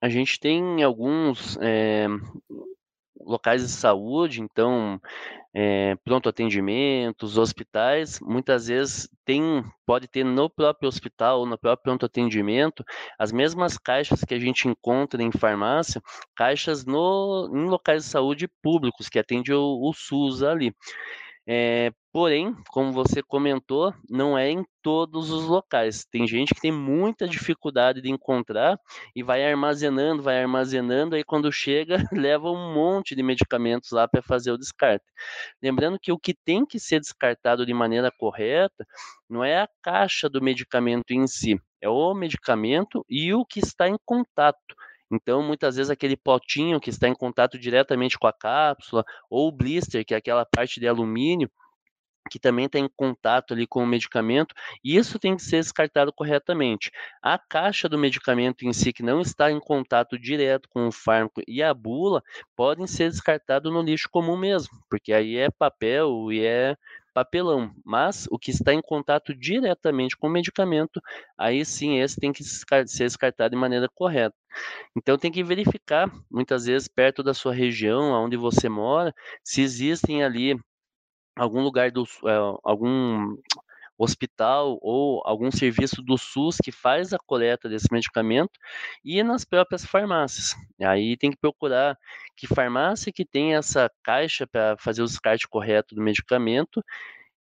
A 0.00 0.08
gente 0.08 0.38
tem 0.38 0.84
alguns 0.84 1.58
é, 1.60 2.06
locais 3.20 3.62
de 3.62 3.68
saúde, 3.68 4.40
então 4.40 5.00
é, 5.54 5.96
pronto 6.04 6.28
atendimentos, 6.28 7.38
hospitais, 7.38 8.20
muitas 8.20 8.68
vezes 8.68 9.08
tem, 9.24 9.64
pode 9.86 10.06
ter 10.06 10.24
no 10.24 10.48
próprio 10.48 10.88
hospital 10.88 11.44
no 11.46 11.58
próprio 11.58 11.82
pronto 11.82 12.06
atendimento 12.06 12.84
as 13.18 13.32
mesmas 13.32 13.76
caixas 13.76 14.24
que 14.24 14.34
a 14.34 14.38
gente 14.38 14.68
encontra 14.68 15.22
em 15.22 15.32
farmácia, 15.32 16.00
caixas 16.36 16.84
no, 16.84 17.50
em 17.54 17.68
locais 17.68 18.04
de 18.04 18.10
saúde 18.10 18.48
públicos 18.62 19.08
que 19.08 19.18
atende 19.18 19.52
o, 19.52 19.80
o 19.82 19.92
SUS 19.92 20.42
ali. 20.42 20.74
É, 21.50 21.90
porém, 22.12 22.54
como 22.68 22.92
você 22.92 23.22
comentou, 23.22 23.94
não 24.06 24.36
é 24.36 24.50
em 24.50 24.62
todos 24.82 25.30
os 25.30 25.46
locais. 25.46 26.04
Tem 26.04 26.26
gente 26.26 26.54
que 26.54 26.60
tem 26.60 26.70
muita 26.70 27.26
dificuldade 27.26 28.02
de 28.02 28.10
encontrar 28.10 28.78
e 29.16 29.22
vai 29.22 29.42
armazenando, 29.50 30.22
vai 30.22 30.42
armazenando, 30.42 31.16
aí 31.16 31.24
quando 31.24 31.50
chega, 31.50 31.96
leva 32.12 32.50
um 32.50 32.74
monte 32.74 33.14
de 33.16 33.22
medicamentos 33.22 33.92
lá 33.92 34.06
para 34.06 34.20
fazer 34.20 34.52
o 34.52 34.58
descarte. 34.58 35.06
Lembrando 35.62 35.98
que 35.98 36.12
o 36.12 36.18
que 36.18 36.34
tem 36.34 36.66
que 36.66 36.78
ser 36.78 37.00
descartado 37.00 37.64
de 37.64 37.72
maneira 37.72 38.12
correta 38.18 38.86
não 39.26 39.42
é 39.42 39.62
a 39.62 39.68
caixa 39.82 40.28
do 40.28 40.42
medicamento 40.42 41.12
em 41.12 41.26
si, 41.26 41.58
é 41.80 41.88
o 41.88 42.12
medicamento 42.12 43.06
e 43.08 43.32
o 43.32 43.42
que 43.46 43.60
está 43.60 43.88
em 43.88 43.96
contato. 44.04 44.76
Então, 45.10 45.42
muitas 45.42 45.76
vezes, 45.76 45.90
aquele 45.90 46.16
potinho 46.16 46.80
que 46.80 46.90
está 46.90 47.08
em 47.08 47.14
contato 47.14 47.58
diretamente 47.58 48.18
com 48.18 48.26
a 48.26 48.32
cápsula, 48.32 49.04
ou 49.30 49.48
o 49.48 49.52
blister, 49.52 50.04
que 50.04 50.14
é 50.14 50.18
aquela 50.18 50.44
parte 50.44 50.78
de 50.80 50.86
alumínio, 50.86 51.50
que 52.28 52.38
também 52.38 52.66
está 52.66 52.78
em 52.78 52.88
contato 52.94 53.54
ali 53.54 53.66
com 53.66 53.82
o 53.82 53.86
medicamento, 53.86 54.54
isso 54.84 55.18
tem 55.18 55.34
que 55.34 55.42
ser 55.42 55.60
descartado 55.60 56.12
corretamente. 56.12 56.90
A 57.22 57.38
caixa 57.38 57.88
do 57.88 57.98
medicamento 57.98 58.66
em 58.66 58.72
si, 58.72 58.92
que 58.92 59.02
não 59.02 59.20
está 59.20 59.50
em 59.50 59.58
contato 59.58 60.18
direto 60.18 60.68
com 60.68 60.86
o 60.86 60.92
fármaco 60.92 61.40
e 61.48 61.62
a 61.62 61.72
bula, 61.72 62.22
podem 62.54 62.86
ser 62.86 63.10
descartados 63.10 63.72
no 63.72 63.82
lixo 63.82 64.08
comum 64.10 64.36
mesmo, 64.36 64.78
porque 64.90 65.12
aí 65.12 65.36
é 65.36 65.50
papel 65.50 66.30
e 66.30 66.44
é 66.44 66.76
papelão, 67.18 67.72
mas 67.84 68.28
o 68.30 68.38
que 68.38 68.50
está 68.50 68.72
em 68.72 68.80
contato 68.80 69.34
diretamente 69.34 70.16
com 70.16 70.28
o 70.28 70.30
medicamento, 70.30 71.00
aí 71.36 71.64
sim 71.64 71.98
esse 72.00 72.20
tem 72.20 72.32
que 72.32 72.44
ser 72.44 73.04
descartado 73.04 73.50
de 73.50 73.56
maneira 73.56 73.88
correta. 73.92 74.36
Então 74.96 75.18
tem 75.18 75.32
que 75.32 75.42
verificar, 75.42 76.10
muitas 76.30 76.66
vezes 76.66 76.86
perto 76.86 77.22
da 77.22 77.34
sua 77.34 77.52
região, 77.52 78.12
onde 78.24 78.36
você 78.36 78.68
mora, 78.68 79.12
se 79.42 79.62
existem 79.62 80.22
ali 80.22 80.56
algum 81.36 81.62
lugar 81.62 81.90
do 81.90 82.04
é, 82.04 82.36
algum 82.62 83.36
hospital 83.98 84.78
ou 84.80 85.20
algum 85.24 85.50
serviço 85.50 86.00
do 86.00 86.16
SUS 86.16 86.56
que 86.62 86.70
faz 86.70 87.12
a 87.12 87.18
coleta 87.18 87.68
desse 87.68 87.88
medicamento 87.90 88.52
e 89.04 89.22
nas 89.22 89.44
próprias 89.44 89.84
farmácias. 89.84 90.54
Aí 90.80 91.16
tem 91.16 91.30
que 91.30 91.36
procurar 91.36 91.98
que 92.36 92.46
farmácia 92.46 93.12
que 93.12 93.24
tem 93.24 93.56
essa 93.56 93.90
caixa 94.02 94.46
para 94.46 94.76
fazer 94.78 95.02
o 95.02 95.06
descarte 95.06 95.48
correto 95.48 95.94
do 95.94 96.00
medicamento 96.00 96.82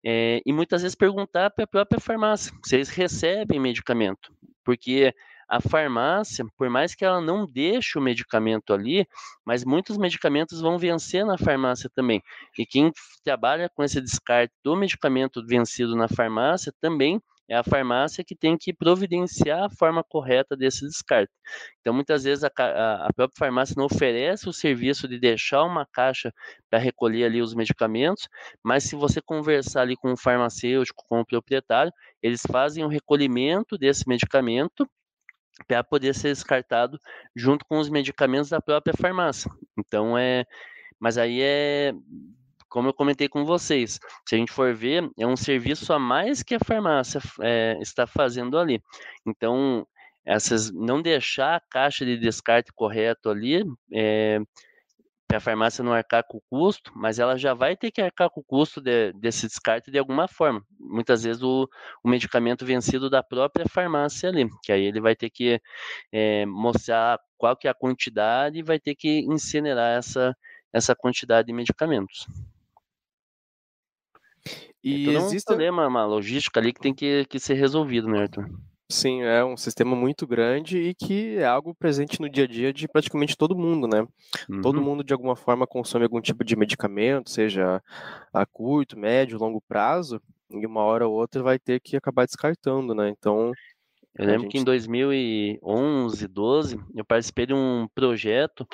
é, 0.04 0.42
e 0.46 0.52
muitas 0.52 0.82
vezes 0.82 0.96
perguntar 0.96 1.52
para 1.52 1.66
a 1.66 1.68
própria 1.68 2.00
farmácia 2.00 2.52
se 2.64 2.76
eles 2.76 2.90
recebem 2.90 3.60
medicamento, 3.60 4.34
porque 4.64 5.14
a 5.48 5.62
farmácia, 5.62 6.46
por 6.58 6.70
mais 6.70 6.94
que 6.94 7.06
ela 7.06 7.22
não 7.22 7.46
deixe 7.46 7.98
o 7.98 8.02
medicamento 8.02 8.74
ali, 8.74 9.08
mas 9.46 9.64
muitos 9.64 9.98
medicamentos 9.98 10.60
vão 10.60 10.78
vencer 10.78 11.26
na 11.26 11.38
farmácia 11.38 11.90
também. 11.94 12.22
E 12.58 12.66
quem 12.66 12.92
trabalha 13.24 13.70
com 13.70 13.84
esse 13.84 14.02
descarte 14.02 14.54
do 14.64 14.76
medicamento 14.76 15.46
vencido 15.46 15.96
na 15.96 16.08
farmácia 16.08 16.74
também 16.82 17.22
é 17.50 17.56
a 17.56 17.64
farmácia 17.64 18.24
que 18.24 18.36
tem 18.36 18.58
que 18.58 18.74
providenciar 18.74 19.64
a 19.64 19.70
forma 19.70 20.04
correta 20.04 20.56
desse 20.56 20.86
descarte. 20.86 21.32
Então, 21.80 21.94
muitas 21.94 22.26
vezes 22.26 22.44
a, 22.44 22.48
a, 22.48 23.14
própria 23.16 23.38
farmácia 23.38 23.74
não 23.78 23.86
oferece 23.86 24.50
o 24.50 24.54
serviço 24.54 25.08
de 25.08 25.18
deixar 25.18 25.64
uma 25.64 25.86
caixa 25.86 26.34
para 26.70 26.78
recolher 26.78 27.24
ali 27.24 27.42
os 27.42 27.56
medicamentos, 27.56 28.28
mas 28.62 28.84
se 28.84 28.96
você 28.96 29.22
conversar 29.22 29.84
ali 29.84 29.96
com 29.96 30.12
o 30.12 30.18
farmacêutico, 30.18 31.06
com 31.08 31.22
o 31.22 31.26
proprietário, 31.26 31.92
eles 32.22 32.42
fazem 32.52 32.84
o 32.84 32.90
recolhimento 32.90 33.78
desse 33.78 34.08
medicamento 34.08 34.86
para 35.66 35.84
poder 35.84 36.14
ser 36.14 36.30
descartado 36.30 37.00
junto 37.36 37.66
com 37.66 37.80
os 37.80 37.90
medicamentos 37.90 38.50
da 38.50 38.62
própria 38.62 38.94
farmácia. 38.96 39.50
Então 39.78 40.18
é, 40.18 40.46
mas 41.00 41.18
aí 41.18 41.42
é 41.42 41.94
como 42.70 42.90
eu 42.90 42.94
comentei 42.94 43.30
com 43.30 43.46
vocês, 43.46 44.00
se 44.28 44.36
a 44.36 44.38
gente 44.38 44.52
for 44.52 44.74
ver, 44.76 45.10
é 45.18 45.26
um 45.26 45.38
serviço 45.38 45.92
a 45.94 46.00
mais 46.00 46.44
que 46.44 46.56
a 46.56 46.60
farmácia 46.60 47.22
é, 47.42 47.78
está 47.82 48.06
fazendo 48.06 48.58
ali. 48.58 48.82
Então, 49.26 49.88
essas 50.26 50.72
não 50.72 51.02
deixar 51.02 51.56
a 51.56 51.62
caixa 51.62 52.06
de 52.06 52.18
descarte 52.18 52.72
correto 52.74 53.30
ali, 53.30 53.64
é, 53.94 54.40
para 55.28 55.38
a 55.38 55.42
farmácia 55.42 55.84
não 55.84 55.92
arcar 55.92 56.24
com 56.24 56.38
o 56.38 56.44
custo, 56.50 56.92
mas 56.96 57.20
ela 57.20 57.38
já 57.38 57.54
vai 57.54 57.76
ter 57.76 57.92
que 57.92 58.02
arcar 58.02 58.30
com 58.30 58.40
o 58.40 58.44
custo 58.44 58.80
de, 58.80 59.12
desse 59.14 59.46
descarte 59.46 59.92
de 59.92 60.00
alguma 60.00 60.28
forma. 60.28 60.64
Muitas 60.80 61.24
vezes 61.24 61.44
o, 61.44 61.68
o, 62.04 62.10
medicamento 62.10 62.66
vencido 62.66 63.10
da 63.10 63.22
própria 63.22 63.66
farmácia 63.68 64.30
ali, 64.30 64.50
que 64.64 64.72
aí 64.72 64.84
ele 64.84 65.02
vai 65.02 65.16
ter 65.16 65.30
que 65.30 65.62
é, 66.12 66.46
mostrar 66.46 67.20
qual 67.38 67.58
que 67.58 67.68
é 67.68 67.72
a 67.72 67.76
quantidade 67.76 68.58
e 68.58 68.64
vai 68.64 68.80
ter 68.80 68.96
que 68.96 69.20
incinerar 69.20 69.98
essa, 69.98 70.36
essa 70.72 70.96
quantidade 70.96 71.48
de 71.48 71.54
medicamentos. 71.54 72.26
E 74.82 75.10
é 75.10 75.14
existe 75.14 75.52
um 75.52 75.56
problema, 75.56 75.88
uma 75.88 76.06
logística 76.06 76.60
ali 76.60 76.72
que 76.72 76.80
tem 76.80 76.94
que, 76.94 77.26
que 77.26 77.40
ser 77.40 77.56
resolvido, 77.56 78.08
né, 78.08 78.22
Arthur? 78.22 78.50
Sim, 78.90 79.22
é 79.22 79.44
um 79.44 79.58
sistema 79.58 79.96
muito 79.98 80.26
grande 80.26 80.78
e 80.78 80.96
que 80.96 81.36
é 81.38 81.46
algo 81.46 81.76
presente 81.76 82.22
no 82.22 82.30
dia 82.30 82.46
a 82.46 82.48
dia 82.48 82.72
de 82.72 82.88
praticamente 82.88 83.36
todo 83.36 83.58
mundo, 83.58 83.86
né? 83.86 84.08
Uhum. 84.50 84.62
Todo 84.62 84.82
mundo, 84.82 85.04
de 85.04 85.12
alguma 85.12 85.36
forma, 85.36 85.68
consome 85.68 86.06
algum 86.06 86.22
tipo 86.22 86.44
de 86.44 86.56
medicamento, 86.56 87.30
seja 87.30 87.84
a 88.34 88.46
curto, 88.46 88.98
médio, 88.98 89.38
longo 89.38 89.62
prazo, 89.68 90.22
e 90.50 90.66
uma 90.66 90.82
hora 90.84 91.06
ou 91.06 91.14
outra 91.14 91.44
vai 91.44 91.60
ter 91.60 91.82
que 91.82 91.98
acabar 91.98 92.26
descartando, 92.26 92.96
né? 92.96 93.10
Então, 93.10 93.52
eu 94.18 94.26
lembro 94.26 94.42
gente... 94.44 94.52
que 94.52 94.58
em 94.58 94.64
2011, 94.64 96.28
12, 96.28 96.80
eu 96.96 97.06
participei 97.06 97.46
de 97.46 97.54
um 97.54 97.88
projeto, 97.94 98.68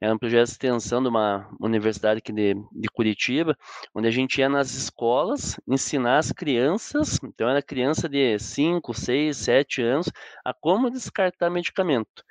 era 0.00 0.14
um 0.14 0.18
projeto 0.18 0.46
de 0.46 0.52
extensão 0.52 1.02
de 1.02 1.08
uma 1.08 1.48
universidade 1.58 2.18
aqui 2.18 2.32
de, 2.32 2.54
de 2.54 2.88
Curitiba, 2.92 3.56
onde 3.94 4.06
a 4.06 4.10
gente 4.10 4.38
ia 4.38 4.48
nas 4.48 4.74
escolas 4.74 5.58
ensinar 5.66 6.18
as 6.18 6.30
crianças, 6.32 7.18
então 7.24 7.48
era 7.48 7.62
criança 7.62 8.08
de 8.08 8.38
5, 8.38 8.92
6, 8.92 9.36
7 9.36 9.82
anos, 9.82 10.10
a 10.44 10.52
como 10.52 10.90
descartar 10.90 11.48
medicamento. 11.48 12.22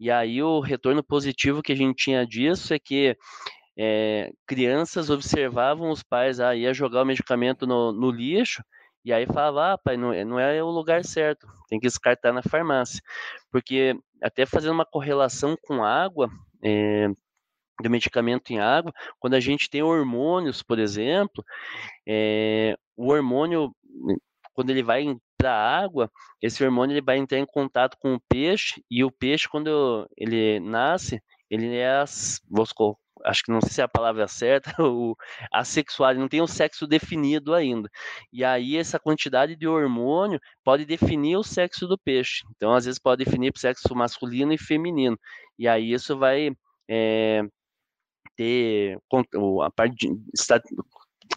E 0.00 0.10
aí 0.10 0.42
o 0.42 0.58
retorno 0.58 1.04
positivo 1.04 1.62
que 1.62 1.70
a 1.70 1.76
gente 1.76 2.04
tinha 2.04 2.26
disso 2.26 2.74
é 2.74 2.78
que 2.78 3.16
é, 3.78 4.32
crianças 4.46 5.08
observavam 5.08 5.90
os 5.90 6.02
pais, 6.02 6.40
ah, 6.40 6.54
ia 6.54 6.74
jogar 6.74 7.02
o 7.02 7.06
medicamento 7.06 7.66
no, 7.66 7.92
no 7.92 8.10
lixo, 8.10 8.62
e 9.04 9.12
aí 9.12 9.26
falava, 9.26 9.72
ah, 9.72 9.78
pai, 9.78 9.96
não, 9.96 10.12
é, 10.12 10.24
não 10.24 10.38
é 10.38 10.62
o 10.62 10.70
lugar 10.70 11.04
certo, 11.04 11.46
tem 11.68 11.80
que 11.80 11.86
descartar 11.86 12.32
na 12.32 12.42
farmácia. 12.42 13.02
Porque 13.50 13.96
até 14.22 14.46
fazendo 14.46 14.72
uma 14.72 14.86
correlação 14.86 15.56
com 15.60 15.84
água, 15.84 16.30
é, 16.62 17.08
do 17.82 17.90
medicamento 17.90 18.50
em 18.52 18.60
água, 18.60 18.92
quando 19.18 19.34
a 19.34 19.40
gente 19.40 19.68
tem 19.68 19.82
hormônios, 19.82 20.62
por 20.62 20.78
exemplo, 20.78 21.44
é, 22.06 22.76
o 22.96 23.10
hormônio, 23.12 23.74
quando 24.54 24.70
ele 24.70 24.82
vai 24.82 25.04
para 25.36 25.52
a 25.52 25.82
água, 25.82 26.10
esse 26.40 26.62
hormônio 26.62 26.94
ele 26.94 27.04
vai 27.04 27.18
entrar 27.18 27.38
em 27.38 27.46
contato 27.46 27.96
com 27.98 28.14
o 28.14 28.20
peixe, 28.28 28.82
e 28.90 29.02
o 29.02 29.10
peixe, 29.10 29.48
quando 29.48 30.08
ele 30.16 30.60
nasce, 30.60 31.20
ele 31.50 31.76
é, 31.76 32.04
vou 32.48 32.64
acho 33.24 33.42
que 33.42 33.52
não 33.52 33.60
sei 33.60 33.70
se 33.70 33.80
é 33.80 33.84
a 33.84 33.88
palavra 33.88 34.26
certa, 34.28 34.72
o 34.82 35.16
assexual, 35.52 36.14
não 36.14 36.28
tem 36.28 36.40
o 36.40 36.46
sexo 36.46 36.86
definido 36.86 37.54
ainda. 37.54 37.88
E 38.32 38.44
aí 38.44 38.76
essa 38.76 38.98
quantidade 38.98 39.56
de 39.56 39.66
hormônio 39.66 40.40
pode 40.64 40.84
definir 40.84 41.36
o 41.36 41.42
sexo 41.42 41.86
do 41.86 41.98
peixe. 41.98 42.44
Então, 42.56 42.74
às 42.74 42.84
vezes 42.84 42.98
pode 43.00 43.24
definir 43.24 43.52
o 43.54 43.58
sexo 43.58 43.94
masculino 43.94 44.52
e 44.52 44.58
feminino. 44.58 45.18
E 45.58 45.68
aí 45.68 45.92
isso 45.92 46.16
vai 46.18 46.50
é, 46.88 47.42
ter 48.36 48.98
a 49.62 49.70
parte 49.70 49.96
de, 49.96 50.08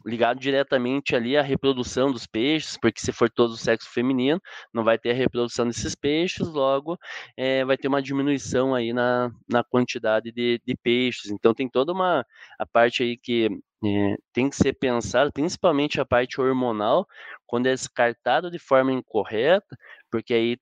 ligado 0.05 0.39
diretamente 0.39 1.15
ali 1.15 1.37
à 1.37 1.41
reprodução 1.41 2.11
dos 2.11 2.25
peixes, 2.27 2.77
porque 2.81 2.99
se 2.99 3.11
for 3.11 3.29
todo 3.29 3.51
o 3.51 3.57
sexo 3.57 3.89
feminino, 3.89 4.41
não 4.73 4.83
vai 4.83 4.97
ter 4.97 5.11
a 5.11 5.13
reprodução 5.13 5.67
desses 5.67 5.95
peixes, 5.95 6.47
logo 6.47 6.97
é, 7.37 7.63
vai 7.65 7.77
ter 7.77 7.87
uma 7.87 8.01
diminuição 8.01 8.75
aí 8.75 8.93
na, 8.93 9.31
na 9.49 9.63
quantidade 9.63 10.31
de, 10.31 10.61
de 10.65 10.75
peixes. 10.75 11.31
Então 11.31 11.53
tem 11.53 11.69
toda 11.69 11.91
uma 11.91 12.25
a 12.59 12.65
parte 12.65 13.03
aí 13.03 13.17
que 13.17 13.49
é, 13.83 14.15
tem 14.33 14.49
que 14.49 14.55
ser 14.55 14.73
pensada, 14.73 15.31
principalmente 15.31 15.99
a 15.99 16.05
parte 16.05 16.39
hormonal, 16.39 17.07
quando 17.45 17.67
é 17.67 17.71
descartado 17.71 18.49
de 18.49 18.59
forma 18.59 18.91
incorreta, 18.91 19.77
porque 20.11 20.33
aí 20.33 20.57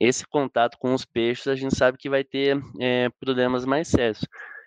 esse 0.00 0.26
contato 0.26 0.76
com 0.78 0.92
os 0.94 1.04
peixes 1.04 1.46
a 1.46 1.54
gente 1.54 1.76
sabe 1.76 1.98
que 1.98 2.08
vai 2.08 2.24
ter 2.24 2.58
é, 2.80 3.08
problemas 3.20 3.64
mais 3.64 3.88
sérios. 3.88 4.26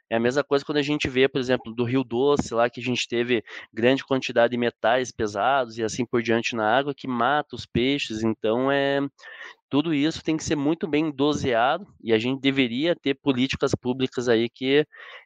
É 0.10 0.16
a 0.16 0.20
mesma 0.20 0.44
coisa 0.44 0.66
quando 0.66 0.80
a 0.80 0.82
gente 0.82 1.08
vê, 1.08 1.28
por 1.28 1.40
exemplo, 1.40 1.74
do 1.74 1.84
Rio 1.84 2.04
Doce, 2.04 2.54
lá 2.54 2.70
que 2.70 2.80
a 2.80 2.84
gente 2.84 3.08
teve 3.08 3.44
grande 3.72 4.04
quantidade 4.04 4.52
de 4.52 4.58
metais 4.58 5.12
pesados 5.12 5.78
e 5.78 5.84
assim 5.84 6.06
por 6.06 6.24
diante 6.24 6.56
na 6.56 6.78
água, 6.78 6.96
que 6.96 7.08
mata 7.08 7.56
os 7.56 7.66
peixes. 7.66 8.24
Então, 8.24 8.72
é 8.72 9.00
tudo 9.70 9.94
isso 9.94 10.24
tem 10.24 10.36
que 10.36 10.44
ser 10.44 10.56
muito 10.56 10.88
bem 10.88 11.12
doseado 11.12 11.86
e 12.04 12.12
a 12.12 12.18
gente 12.18 12.42
deveria 12.42 12.96
ter 12.96 13.14
políticas 13.14 13.76
públicas 13.76 14.28
aí 14.28 14.50
que 14.50 14.84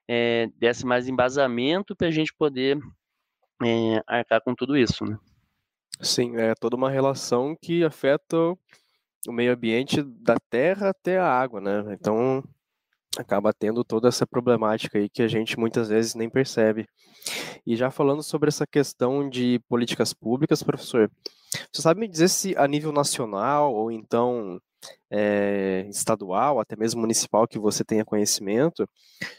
é, 0.07 0.47
desse 0.57 0.85
mais 0.85 1.07
embasamento 1.07 1.95
para 1.95 2.07
a 2.07 2.11
gente 2.11 2.33
poder 2.33 2.77
é, 3.63 4.03
arcar 4.05 4.41
com 4.41 4.53
tudo 4.53 4.75
isso, 4.75 5.05
né? 5.05 5.17
Sim, 6.01 6.35
é 6.35 6.53
toda 6.55 6.75
uma 6.75 6.89
relação 6.89 7.55
que 7.61 7.85
afeta 7.85 8.35
o 9.25 9.31
meio 9.31 9.53
ambiente 9.53 10.03
da 10.03 10.35
terra 10.49 10.89
até 10.89 11.17
a 11.17 11.27
água, 11.27 11.61
né? 11.61 11.95
Então 11.97 12.43
acaba 13.17 13.53
tendo 13.53 13.83
toda 13.83 14.07
essa 14.07 14.25
problemática 14.25 14.97
aí 14.97 15.09
que 15.09 15.21
a 15.21 15.27
gente 15.27 15.57
muitas 15.59 15.89
vezes 15.89 16.15
nem 16.15 16.29
percebe. 16.29 16.87
E 17.65 17.75
já 17.75 17.91
falando 17.91 18.23
sobre 18.23 18.49
essa 18.49 18.65
questão 18.65 19.29
de 19.29 19.59
políticas 19.69 20.13
públicas, 20.13 20.63
professor, 20.63 21.09
você 21.71 21.81
sabe 21.81 21.99
me 21.99 22.07
dizer 22.07 22.29
se 22.29 22.55
a 22.57 22.67
nível 22.67 22.91
nacional 22.91 23.73
ou 23.73 23.91
então 23.91 24.59
é, 25.11 25.85
estadual, 25.89 26.59
até 26.59 26.75
mesmo 26.75 27.01
municipal, 27.01 27.47
que 27.47 27.59
você 27.59 27.83
tenha 27.83 28.03
conhecimento, 28.03 28.87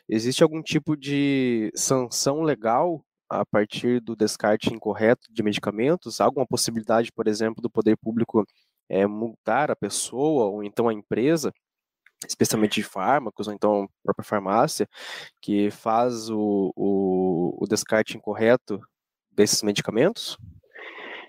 existe 0.08 0.42
algum 0.42 0.62
tipo 0.62 0.96
de 0.96 1.70
sanção 1.74 2.42
legal 2.42 3.04
a 3.28 3.44
partir 3.44 4.00
do 4.00 4.14
descarte 4.14 4.72
incorreto 4.72 5.26
de 5.32 5.42
medicamentos? 5.42 6.20
Alguma 6.20 6.46
possibilidade, 6.46 7.10
por 7.12 7.26
exemplo, 7.26 7.60
do 7.60 7.70
poder 7.70 7.96
público 7.96 8.44
é, 8.88 9.06
multar 9.06 9.70
a 9.70 9.76
pessoa 9.76 10.46
ou 10.46 10.62
então 10.62 10.88
a 10.88 10.94
empresa 10.94 11.52
especialmente 12.28 12.80
de 12.80 12.82
fármacos, 12.82 13.46
ou 13.48 13.54
então 13.54 13.88
própria 14.02 14.24
farmácia, 14.24 14.88
que 15.40 15.70
faz 15.70 16.30
o, 16.30 16.72
o, 16.76 17.56
o 17.62 17.66
descarte 17.66 18.16
incorreto 18.16 18.80
desses 19.30 19.62
medicamentos? 19.62 20.36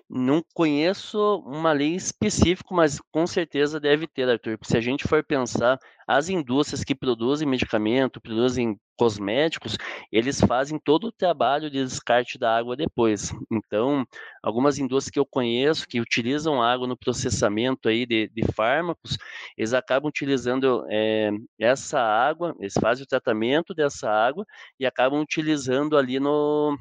Não 0.08 0.44
conheço 0.54 1.18
uma 1.46 1.72
lei 1.72 1.96
específica, 1.96 2.74
mas 2.74 3.00
com 3.12 3.26
certeza 3.26 3.80
deve 3.80 4.06
ter, 4.08 4.30
Arthur. 4.30 4.58
Se 4.62 4.78
a 4.78 4.82
gente 4.82 5.08
for 5.08 5.24
pensar, 5.24 5.80
as 6.08 6.30
indústrias 6.30 6.84
que 6.84 6.94
produzem 6.94 7.48
medicamento, 7.48 8.22
produzem 8.22 8.80
cosméticos, 8.98 9.78
eles 10.12 10.40
fazem 10.40 10.80
todo 10.80 11.08
o 11.08 11.12
trabalho 11.12 11.70
de 11.70 11.84
descarte 11.84 12.38
da 12.38 12.56
água 12.56 12.76
depois. 12.76 13.32
Então, 13.52 14.06
algumas 14.44 14.78
indústrias 14.78 15.12
que 15.12 15.20
eu 15.20 15.26
conheço 15.26 15.88
que 15.88 16.00
utilizam 16.00 16.62
água 16.62 16.88
no 16.88 16.98
processamento 16.98 17.88
aí 17.88 18.06
de, 18.06 18.30
de 18.30 18.44
fármacos, 18.54 19.18
eles 19.58 19.74
acabam 19.74 20.10
utilizando 20.10 20.86
é, 20.90 21.32
essa 21.60 22.00
água, 22.00 22.56
eles 22.60 22.74
fazem 22.80 23.04
o 23.04 23.08
tratamento 23.08 23.74
dessa 23.74 24.10
água 24.10 24.46
e 24.80 24.86
acabam 24.86 25.22
utilizando 25.22 25.98
ali 25.98 26.20
no, 26.20 26.78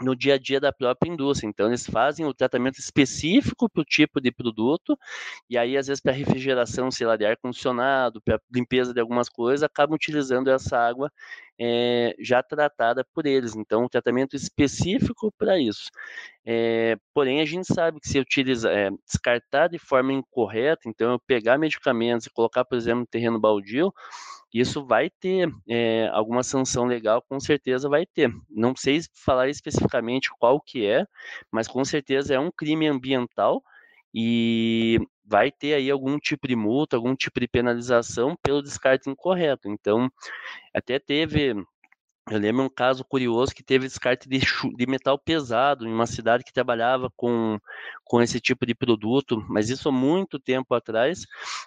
no 0.00 0.14
dia 0.16 0.34
a 0.34 0.38
dia 0.38 0.60
da 0.60 0.72
própria 0.72 1.10
indústria. 1.10 1.48
Então, 1.48 1.68
eles 1.68 1.86
fazem 1.86 2.26
o 2.26 2.34
tratamento 2.34 2.78
específico 2.78 3.68
para 3.68 3.80
o 3.80 3.84
tipo 3.84 4.20
de 4.20 4.32
produto, 4.32 4.98
e 5.48 5.56
aí, 5.56 5.76
às 5.76 5.86
vezes, 5.86 6.00
para 6.02 6.12
refrigeração, 6.12 6.90
sei 6.90 7.06
lá, 7.06 7.16
de 7.16 7.24
ar-condicionado, 7.24 8.20
para 8.22 8.40
limpeza 8.52 8.92
de 8.92 9.00
algumas 9.00 9.28
coisas, 9.28 9.62
acabam 9.62 9.94
utilizando 9.94 10.48
essa 10.50 10.76
água 10.76 11.10
é, 11.58 12.14
já 12.18 12.42
tratada 12.42 13.04
por 13.14 13.26
eles. 13.26 13.54
Então, 13.54 13.84
um 13.84 13.88
tratamento 13.88 14.34
específico 14.36 15.32
para 15.38 15.58
isso. 15.58 15.90
É, 16.44 16.96
porém, 17.14 17.40
a 17.40 17.44
gente 17.44 17.66
sabe 17.72 18.00
que 18.00 18.08
se 18.08 18.18
utilizar, 18.18 18.72
é, 18.72 18.90
descartar 19.06 19.68
de 19.68 19.78
forma 19.78 20.12
incorreta, 20.12 20.82
então 20.88 21.12
eu 21.12 21.20
pegar 21.20 21.58
medicamentos 21.58 22.26
e 22.26 22.30
colocar, 22.30 22.64
por 22.64 22.76
exemplo, 22.76 23.00
no 23.00 23.06
terreno 23.06 23.40
baldio, 23.40 23.92
isso 24.54 24.86
vai 24.86 25.10
ter 25.10 25.52
é, 25.68 26.08
alguma 26.12 26.44
sanção 26.44 26.84
legal, 26.84 27.20
com 27.28 27.40
certeza 27.40 27.88
vai 27.88 28.06
ter. 28.06 28.30
Não 28.48 28.72
sei 28.76 29.00
falar 29.12 29.48
especificamente 29.48 30.30
qual 30.38 30.60
que 30.60 30.86
é, 30.86 31.04
mas 31.50 31.66
com 31.66 31.84
certeza 31.84 32.34
é 32.34 32.38
um 32.38 32.52
crime 32.52 32.86
ambiental 32.86 33.60
e 34.14 35.00
vai 35.26 35.50
ter 35.50 35.74
aí 35.74 35.90
algum 35.90 36.18
tipo 36.18 36.46
de 36.46 36.54
multa, 36.54 36.96
algum 36.96 37.16
tipo 37.16 37.40
de 37.40 37.48
penalização 37.48 38.36
pelo 38.40 38.62
descarte 38.62 39.10
incorreto. 39.10 39.68
Então, 39.68 40.08
até 40.72 41.00
teve 41.00 41.54
eu 42.30 42.38
lembro 42.38 42.64
um 42.64 42.70
caso 42.70 43.04
curioso 43.04 43.54
que 43.54 43.62
teve 43.62 43.86
descarte 43.86 44.28
de, 44.28 44.40
de, 44.76 44.86
metal 44.86 45.18
pesado 45.18 45.86
em 45.86 45.92
uma 45.92 46.06
cidade 46.06 46.42
que 46.42 46.52
trabalhava 46.52 47.10
com, 47.14 47.58
com 48.02 48.22
esse 48.22 48.40
tipo 48.40 48.64
de 48.64 48.74
produto, 48.74 49.44
mas 49.48 49.68
isso 49.68 49.90
há 49.90 49.92
muito 49.92 50.38
tempo 50.38 50.74
atrás, 50.74 51.26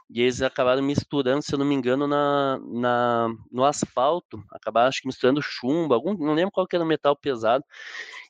e 0.10 0.22
eles 0.22 0.42
acabaram 0.42 0.82
misturando, 0.82 1.44
se 1.44 1.54
eu 1.54 1.60
não 1.60 1.66
me 1.66 1.76
engano, 1.76 2.08
na, 2.08 2.60
na, 2.64 3.30
no 3.52 3.64
asfalto, 3.64 4.44
acabaram 4.52 4.88
acho 4.90 5.02
que 5.02 5.08
misturando 5.08 5.42
chumbo, 5.44 5.94
algum, 5.94 6.18
não 6.18 6.34
lembro 6.34 6.52
qual 6.52 6.68
que 6.68 6.76
era 6.76 6.84
o 6.84 6.88
metal 6.88 7.16
pesado, 7.16 7.64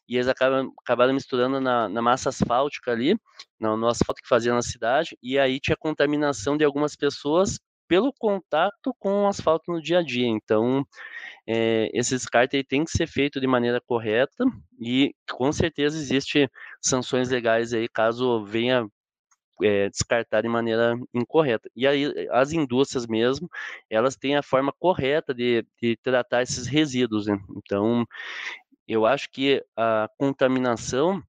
e 0.08 0.16
eles 0.16 0.28
acabaram, 0.28 0.74
acabaram 0.80 1.14
misturando 1.14 1.62
na, 1.62 1.88
na 1.88 2.02
massa 2.02 2.28
asfáltica 2.28 2.92
ali, 2.92 3.18
no, 3.58 3.78
no 3.78 3.88
asfalto 3.88 4.22
que 4.22 4.28
fazia 4.28 4.54
na 4.54 4.62
cidade, 4.62 5.18
e 5.24 5.40
aí 5.40 5.62
tinha 5.62 5.78
contaminação 5.78 6.58
de 6.58 6.66
algumas 6.66 6.94
pessoas 6.96 7.58
pelo 7.88 8.14
contato 8.14 8.94
com 9.00 9.24
o 9.24 9.28
asfalto 9.28 9.72
no 9.72 9.82
dia 9.82 10.00
a 10.00 10.04
dia. 10.04 10.28
Então, 10.28 10.86
é, 11.48 11.90
esse 11.94 12.16
descarte 12.16 12.64
tem 12.64 12.84
que 12.84 12.92
ser 12.92 13.08
feito 13.08 13.40
de 13.40 13.48
maneira 13.48 13.82
correta 13.82 14.46
e 14.80 15.14
com 15.32 15.52
certeza 15.52 15.98
existe 15.98 16.50
sanções 16.82 17.30
legais 17.30 17.74
aí 17.74 17.88
caso 17.88 18.44
venha 18.46 18.88
é, 19.64 19.90
descartar 19.90 20.42
de 20.42 20.50
maneira 20.50 20.96
incorreta. 21.14 21.70
E 21.76 21.88
aí 21.88 22.12
as 22.32 22.52
indústrias 22.52 23.08
mesmo, 23.08 23.50
elas 23.90 24.16
têm 24.16 24.36
a 24.36 24.44
forma 24.44 24.74
correta 24.78 25.34
de, 25.34 25.66
de 25.82 25.98
tratar 26.04 26.44
esses 26.44 26.68
resíduos. 26.68 27.28
Né? 27.28 27.40
Então, 27.56 28.06
eu 28.88 29.06
acho 29.06 29.30
que 29.32 29.64
a 29.76 30.10
contaminação 30.18 31.22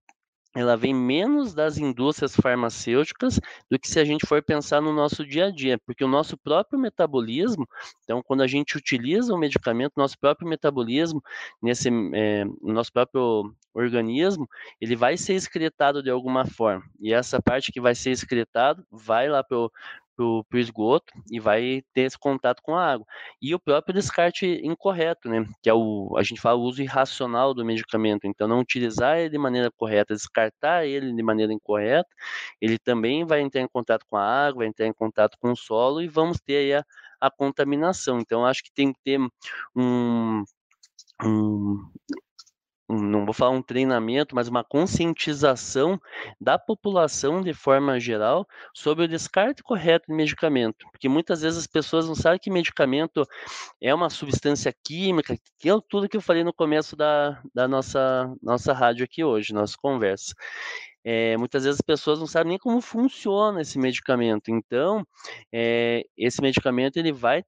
ela 0.58 0.76
vem 0.76 0.92
menos 0.92 1.54
das 1.54 1.78
indústrias 1.78 2.34
farmacêuticas 2.34 3.38
do 3.70 3.78
que 3.78 3.88
se 3.88 4.00
a 4.00 4.04
gente 4.04 4.26
for 4.26 4.42
pensar 4.42 4.80
no 4.80 4.92
nosso 4.92 5.24
dia 5.24 5.46
a 5.46 5.50
dia, 5.52 5.78
porque 5.78 6.04
o 6.04 6.08
nosso 6.08 6.36
próprio 6.36 6.78
metabolismo, 6.80 7.64
então 8.02 8.20
quando 8.22 8.42
a 8.42 8.46
gente 8.48 8.76
utiliza 8.76 9.32
o 9.32 9.38
medicamento, 9.38 9.92
nosso 9.96 10.18
próprio 10.18 10.48
metabolismo, 10.48 11.22
nesse 11.62 11.88
é, 12.12 12.44
nosso 12.60 12.92
próprio 12.92 13.54
organismo, 13.72 14.48
ele 14.80 14.96
vai 14.96 15.16
ser 15.16 15.34
excretado 15.34 16.02
de 16.02 16.10
alguma 16.10 16.44
forma, 16.44 16.82
e 16.98 17.12
essa 17.12 17.40
parte 17.40 17.70
que 17.70 17.80
vai 17.80 17.94
ser 17.94 18.10
excretado 18.10 18.84
vai 18.90 19.28
lá 19.28 19.44
para 19.44 19.58
o 20.24 20.44
para 20.44 20.56
o 20.56 20.60
esgoto 20.60 21.12
e 21.30 21.40
vai 21.40 21.82
ter 21.92 22.02
esse 22.02 22.18
contato 22.18 22.62
com 22.62 22.76
a 22.76 22.92
água. 22.92 23.06
E 23.40 23.54
o 23.54 23.58
próprio 23.58 23.94
descarte 23.94 24.46
incorreto, 24.64 25.28
né? 25.28 25.46
Que 25.62 25.70
é 25.70 25.74
o, 25.74 26.14
a 26.16 26.22
gente 26.22 26.40
fala 26.40 26.58
o 26.58 26.62
uso 26.62 26.82
irracional 26.82 27.54
do 27.54 27.64
medicamento. 27.64 28.26
Então, 28.26 28.48
não 28.48 28.60
utilizar 28.60 29.18
ele 29.18 29.30
de 29.30 29.38
maneira 29.38 29.70
correta, 29.70 30.14
descartar 30.14 30.86
ele 30.86 31.12
de 31.12 31.22
maneira 31.22 31.52
incorreta, 31.52 32.08
ele 32.60 32.78
também 32.78 33.24
vai 33.24 33.40
entrar 33.40 33.60
em 33.60 33.68
contato 33.68 34.04
com 34.08 34.16
a 34.16 34.46
água, 34.46 34.60
vai 34.60 34.68
entrar 34.68 34.86
em 34.86 34.92
contato 34.92 35.36
com 35.40 35.52
o 35.52 35.56
solo 35.56 36.02
e 36.02 36.08
vamos 36.08 36.38
ter 36.40 36.56
aí 36.56 36.74
a, 36.74 36.84
a 37.20 37.30
contaminação. 37.30 38.18
Então, 38.20 38.44
acho 38.46 38.62
que 38.62 38.72
tem 38.72 38.92
que 38.92 39.00
ter 39.04 39.20
um, 39.76 40.44
um, 41.24 41.90
não 42.88 43.24
vou 43.24 43.34
falar 43.34 43.50
um 43.50 43.62
treinamento, 43.62 44.34
mas 44.34 44.48
uma 44.48 44.64
conscientização 44.64 46.00
da 46.40 46.58
população 46.58 47.42
de 47.42 47.52
forma 47.52 48.00
geral 48.00 48.46
sobre 48.74 49.04
o 49.04 49.08
descarte 49.08 49.62
correto 49.62 50.06
de 50.08 50.14
medicamento, 50.14 50.86
porque 50.90 51.08
muitas 51.08 51.42
vezes 51.42 51.58
as 51.58 51.66
pessoas 51.66 52.08
não 52.08 52.14
sabem 52.14 52.38
que 52.38 52.50
medicamento 52.50 53.26
é 53.80 53.94
uma 53.94 54.08
substância 54.08 54.74
química, 54.82 55.36
que 55.58 55.68
é 55.68 55.72
tudo 55.88 56.08
que 56.08 56.16
eu 56.16 56.22
falei 56.22 56.42
no 56.42 56.52
começo 56.52 56.96
da, 56.96 57.40
da 57.54 57.68
nossa, 57.68 58.32
nossa 58.42 58.72
rádio 58.72 59.04
aqui 59.04 59.22
hoje, 59.22 59.52
nossa 59.52 59.76
conversa. 59.80 60.34
É, 61.04 61.36
muitas 61.36 61.64
vezes 61.64 61.78
as 61.80 61.86
pessoas 61.86 62.18
não 62.18 62.26
sabem 62.26 62.50
nem 62.50 62.58
como 62.58 62.80
funciona 62.80 63.62
esse 63.62 63.78
medicamento. 63.78 64.50
Então, 64.50 65.06
é, 65.52 66.04
esse 66.16 66.42
medicamento 66.42 66.96
ele 66.98 67.12
vai 67.12 67.42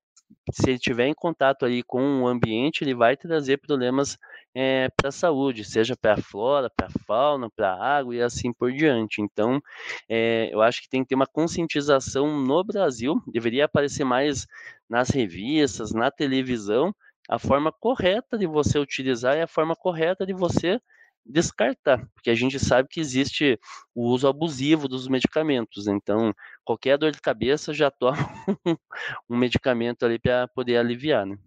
se 0.53 0.71
ele 0.71 0.79
tiver 0.79 1.07
em 1.07 1.15
contato 1.15 1.65
ali 1.65 1.83
com 1.83 2.23
o 2.23 2.29
ambiente, 2.29 2.83
ele 2.83 2.95
vai 2.95 3.17
trazer 3.17 3.59
problemas 3.59 4.19
é, 4.55 4.89
para 4.97 5.09
a 5.09 5.13
saúde, 5.13 5.65
seja 5.65 5.97
para 5.97 6.15
a 6.15 6.23
flora, 6.23 6.71
para 6.71 6.87
a 6.87 7.05
fauna, 7.07 7.49
para 7.51 7.73
a 7.73 7.99
água 7.99 8.15
e 8.15 8.23
assim 8.23 8.53
por 8.53 8.73
diante. 8.73 9.21
Então, 9.23 9.61
é, 10.09 10.49
eu 10.53 10.61
acho 10.61 10.83
que 10.83 10.89
tem 10.89 11.03
que 11.03 11.09
ter 11.09 11.15
uma 11.15 11.27
conscientização 11.27 12.41
no 12.41 12.65
Brasil, 12.65 13.23
deveria 13.27 13.65
aparecer 13.65 14.05
mais 14.05 14.47
nas 14.89 15.11
revistas, 15.11 15.93
na 15.93 16.11
televisão, 16.11 16.93
a 17.29 17.39
forma 17.39 17.71
correta 17.71 18.37
de 18.37 18.47
você 18.47 18.79
utilizar 18.79 19.37
e 19.37 19.43
a 19.43 19.47
forma 19.47 19.77
correta 19.77 20.27
de 20.27 20.33
você 20.33 20.81
descartar, 21.25 22.07
porque 22.15 22.31
a 22.31 22.35
gente 22.35 22.59
sabe 22.59 22.89
que 22.89 23.01
existe 23.01 23.59
o 23.95 24.09
uso 24.09 24.27
abusivo 24.27 24.89
dos 24.89 25.07
medicamentos. 25.09 25.87
Então, 25.87 26.35
qualquer 26.65 26.99
dor 26.99 27.13
de 27.13 27.21
cabeça 27.21 27.73
já 27.73 27.91
toma 27.91 28.17
um 29.29 29.37
medicamento 29.37 30.05
ali 30.05 30.19
para 30.19 30.49
poder 30.49 30.77
aliviar, 30.77 31.27
né? 31.27 31.39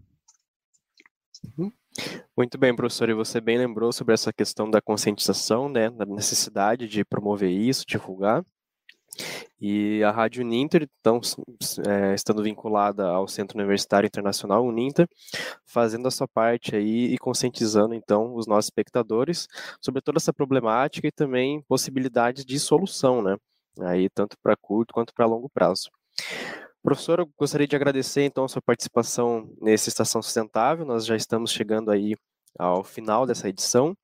Uhum. 1.57 1.71
Muito 2.36 2.57
bem, 2.57 2.75
professor, 2.75 3.09
e 3.09 3.13
você 3.13 3.39
bem 3.39 3.57
lembrou 3.57 3.91
sobre 3.91 4.13
essa 4.13 4.33
questão 4.33 4.69
da 4.69 4.81
conscientização, 4.81 5.69
né, 5.69 5.89
da 5.89 6.05
necessidade 6.05 6.88
de 6.88 7.05
promover 7.05 7.51
isso, 7.51 7.86
divulgar. 7.86 8.43
E 9.60 10.04
a 10.04 10.12
Rádio 10.12 10.43
Uninter, 10.43 10.88
então, 10.99 11.21
é, 11.88 12.13
estando 12.13 12.43
vinculada 12.43 13.08
ao 13.08 13.28
Centro 13.28 13.58
Universitário 13.58 14.08
Internacional 14.08 14.65
Uninter, 14.65 15.08
fazendo 15.65 16.08
a 16.08 16.12
sua 16.12 16.28
parte 16.28 16.76
aí 16.76 17.13
e 17.13 17.17
conscientizando, 17.17 17.93
então, 17.93 18.36
os 18.36 18.45
nossos 18.45 18.65
espectadores 18.65 19.47
sobre 19.80 20.02
toda 20.02 20.17
essa 20.17 20.34
problemática 20.34 21.08
e 21.08 21.12
também 21.12 21.62
possibilidades 21.62 22.43
de 22.43 22.60
solução, 22.60 23.21
né? 23.21 23.38
Aí, 23.82 24.10
tanto 24.10 24.36
para 24.41 24.56
curto 24.56 24.93
quanto 24.93 25.13
para 25.13 25.26
longo 25.26 25.49
prazo. 25.49 25.89
Professor, 26.84 27.19
eu 27.19 27.30
gostaria 27.38 27.65
de 27.65 27.76
agradecer, 27.76 28.23
então, 28.23 28.43
a 28.43 28.49
sua 28.49 28.62
participação 28.62 29.49
nessa 29.62 29.88
Estação 29.88 30.21
Sustentável. 30.21 30.86
Nós 30.86 31.06
já 31.06 31.15
estamos 31.15 31.52
chegando 31.52 31.89
aí 31.89 32.13
ao 32.60 32.84
final 32.84 33.26
dessa 33.26 33.47
edição. 33.47 33.95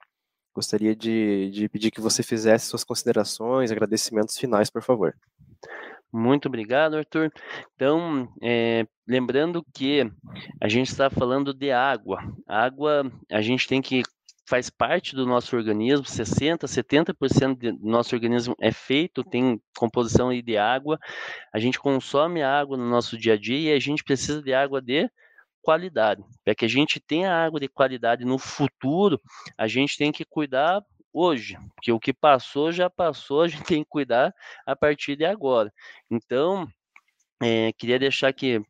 Gostaria 0.53 0.95
de, 0.95 1.49
de 1.51 1.69
pedir 1.69 1.91
que 1.91 2.01
você 2.01 2.23
fizesse 2.23 2.67
suas 2.67 2.83
considerações, 2.83 3.71
agradecimentos 3.71 4.37
finais, 4.37 4.69
por 4.69 4.81
favor. 4.81 5.15
Muito 6.11 6.47
obrigado, 6.47 6.95
Arthur. 6.95 7.31
Então, 7.75 8.27
é, 8.41 8.85
lembrando 9.07 9.63
que 9.73 10.11
a 10.59 10.67
gente 10.67 10.87
está 10.87 11.09
falando 11.09 11.53
de 11.53 11.71
água. 11.71 12.19
Água, 12.47 13.11
a 13.31 13.41
gente 13.41 13.67
tem 13.67 13.81
que 13.81 14.01
faz 14.49 14.67
parte 14.67 15.15
do 15.15 15.27
nosso 15.27 15.55
organismo, 15.55 16.03
60, 16.03 16.65
70% 16.65 17.77
do 17.77 17.87
nosso 17.87 18.15
organismo 18.15 18.55
é 18.59 18.71
feito, 18.71 19.23
tem 19.23 19.61
composição 19.77 20.33
de 20.33 20.57
água. 20.57 20.99
A 21.53 21.59
gente 21.59 21.79
consome 21.79 22.41
água 22.41 22.75
no 22.75 22.89
nosso 22.89 23.15
dia 23.15 23.33
a 23.33 23.37
dia 23.37 23.73
e 23.73 23.77
a 23.77 23.79
gente 23.79 24.03
precisa 24.03 24.41
de 24.41 24.51
água 24.51 24.81
de 24.81 25.07
qualidade. 25.61 26.23
Para 26.43 26.55
que 26.55 26.65
a 26.65 26.69
gente 26.69 26.99
tenha 26.99 27.33
água 27.33 27.59
de 27.59 27.67
qualidade 27.67 28.25
no 28.25 28.37
futuro, 28.37 29.19
a 29.57 29.67
gente 29.67 29.97
tem 29.97 30.11
que 30.11 30.25
cuidar 30.25 30.83
hoje, 31.13 31.57
porque 31.75 31.91
o 31.91 31.99
que 31.99 32.13
passou 32.13 32.71
já 32.71 32.89
passou, 32.89 33.41
a 33.41 33.47
gente 33.47 33.63
tem 33.79 33.83
que 33.83 33.89
cuidar 33.89 34.33
a 34.65 34.75
partir 34.75 35.15
de 35.15 35.25
agora. 35.25 35.71
Então, 36.09 36.67
é, 37.41 37.71
queria 37.73 37.99
deixar 37.99 38.29
aqui, 38.29 38.61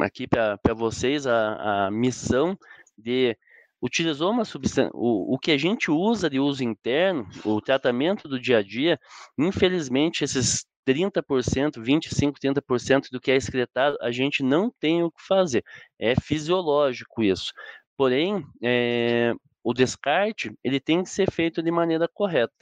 aqui 0.00 0.26
para 0.26 0.74
vocês 0.74 1.26
a, 1.26 1.86
a 1.86 1.90
missão 1.90 2.58
de 2.96 3.36
utilizou 3.80 4.30
uma 4.30 4.44
substância, 4.44 4.90
o, 4.94 5.34
o 5.34 5.38
que 5.38 5.52
a 5.52 5.58
gente 5.58 5.90
usa 5.90 6.28
de 6.30 6.40
uso 6.40 6.64
interno, 6.64 7.28
o 7.44 7.60
tratamento 7.60 8.28
do 8.28 8.40
dia 8.40 8.58
a 8.58 8.62
dia, 8.62 8.98
infelizmente 9.38 10.24
esses 10.24 10.66
30%, 10.86 11.82
25, 11.82 12.38
30% 12.38 13.10
do 13.10 13.20
que 13.20 13.30
é 13.30 13.36
excretado, 13.36 13.96
a 14.00 14.10
gente 14.10 14.42
não 14.42 14.70
tem 14.70 15.02
o 15.02 15.10
que 15.10 15.22
fazer. 15.26 15.64
É 15.98 16.14
fisiológico 16.14 17.22
isso. 17.22 17.52
Porém, 17.96 18.44
é, 18.62 19.34
o 19.64 19.74
descarte 19.74 20.52
ele 20.62 20.78
tem 20.78 21.02
que 21.02 21.10
ser 21.10 21.30
feito 21.30 21.62
de 21.62 21.70
maneira 21.70 22.08
correta. 22.08 22.54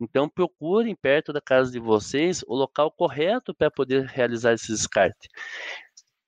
Então, 0.00 0.28
procurem 0.28 0.94
perto 0.94 1.32
da 1.32 1.40
casa 1.40 1.70
de 1.72 1.78
vocês 1.78 2.42
o 2.46 2.54
local 2.54 2.90
correto 2.90 3.54
para 3.54 3.70
poder 3.70 4.06
realizar 4.06 4.52
esse 4.52 4.68
descarte 4.68 5.28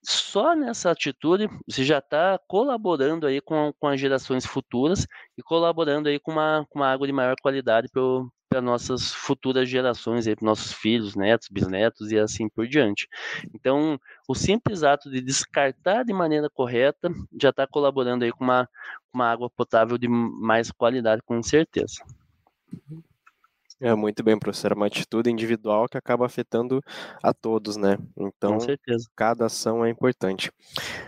só 0.08 0.54
nessa 0.56 0.90
atitude 0.90 1.48
você 1.68 1.84
já 1.84 1.98
está 1.98 2.38
colaborando 2.46 3.26
aí 3.26 3.40
com, 3.42 3.72
com 3.78 3.88
as 3.88 4.00
gerações 4.00 4.46
futuras 4.46 5.06
e 5.36 5.42
colaborando 5.42 6.08
aí 6.08 6.18
com 6.18 6.32
uma, 6.32 6.66
com 6.70 6.78
uma 6.78 6.90
água 6.90 7.06
de 7.06 7.12
maior 7.12 7.34
qualidade 7.42 7.88
para 7.92 8.02
nossas 8.62 9.12
futuras 9.12 9.68
gerações, 9.68 10.24
para 10.24 10.36
nossos 10.40 10.72
filhos, 10.72 11.14
netos, 11.14 11.48
bisnetos 11.48 12.10
e 12.10 12.18
assim 12.18 12.48
por 12.48 12.66
diante. 12.66 13.06
Então, 13.54 14.00
o 14.26 14.34
simples 14.34 14.82
ato 14.82 15.10
de 15.10 15.20
descartar 15.20 16.04
de 16.04 16.12
maneira 16.12 16.48
correta 16.48 17.10
já 17.40 17.50
está 17.50 17.66
colaborando 17.66 18.24
aí 18.24 18.32
com 18.32 18.44
uma, 18.44 18.68
uma 19.12 19.30
água 19.30 19.50
potável 19.50 19.98
de 19.98 20.08
mais 20.08 20.70
qualidade, 20.70 21.22
com 21.22 21.42
certeza. 21.42 22.02
É 23.80 23.94
muito 23.94 24.24
bem, 24.24 24.36
professor. 24.36 24.72
É 24.72 24.74
uma 24.74 24.86
atitude 24.86 25.30
individual 25.30 25.86
que 25.88 25.96
acaba 25.96 26.26
afetando 26.26 26.82
a 27.22 27.32
todos, 27.32 27.76
né? 27.76 27.96
Então, 28.16 28.58
cada 29.14 29.46
ação 29.46 29.84
é 29.84 29.90
importante. 29.90 30.50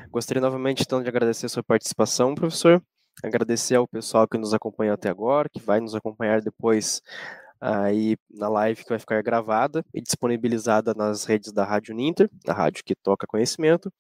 Gostaria 0.09 0.40
novamente, 0.40 0.83
então, 0.83 1.03
de 1.03 1.09
agradecer 1.09 1.46
a 1.46 1.48
sua 1.48 1.64
participação, 1.64 2.35
professor. 2.35 2.81
Agradecer 3.22 3.74
ao 3.74 3.87
pessoal 3.87 4.26
que 4.26 4.38
nos 4.38 4.54
acompanhou 4.54 4.94
até 4.94 5.09
agora, 5.09 5.48
que 5.48 5.61
vai 5.61 5.80
nos 5.80 5.94
acompanhar 5.94 6.40
depois 6.40 7.02
aí 7.61 8.16
na 8.30 8.48
live 8.48 8.83
que 8.83 8.88
vai 8.88 8.98
ficar 8.98 9.22
gravada 9.22 9.85
e 9.92 10.00
disponibilizada 10.00 10.94
nas 10.94 11.24
redes 11.24 11.52
da 11.52 11.62
Rádio 11.62 11.94
Ninter, 11.94 12.30
a 12.48 12.52
rádio 12.54 12.83
que 12.83 12.94
toca 12.94 13.26
conhecimento. 13.26 13.92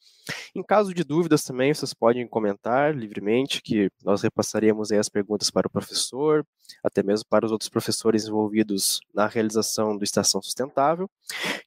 Em 0.54 0.62
caso 0.62 0.94
de 0.94 1.04
dúvidas 1.04 1.44
também, 1.44 1.74
vocês 1.74 1.92
podem 1.92 2.26
comentar 2.26 2.96
livremente, 2.96 3.60
que 3.60 3.90
nós 4.02 4.22
repassaremos 4.22 4.90
as 4.90 5.08
perguntas 5.10 5.50
para 5.50 5.66
o 5.66 5.70
professor, 5.70 6.44
até 6.82 7.02
mesmo 7.02 7.26
para 7.28 7.44
os 7.44 7.52
outros 7.52 7.68
professores 7.68 8.26
envolvidos 8.26 9.00
na 9.12 9.26
realização 9.26 9.96
do 9.96 10.04
Estação 10.04 10.40
Sustentável, 10.40 11.10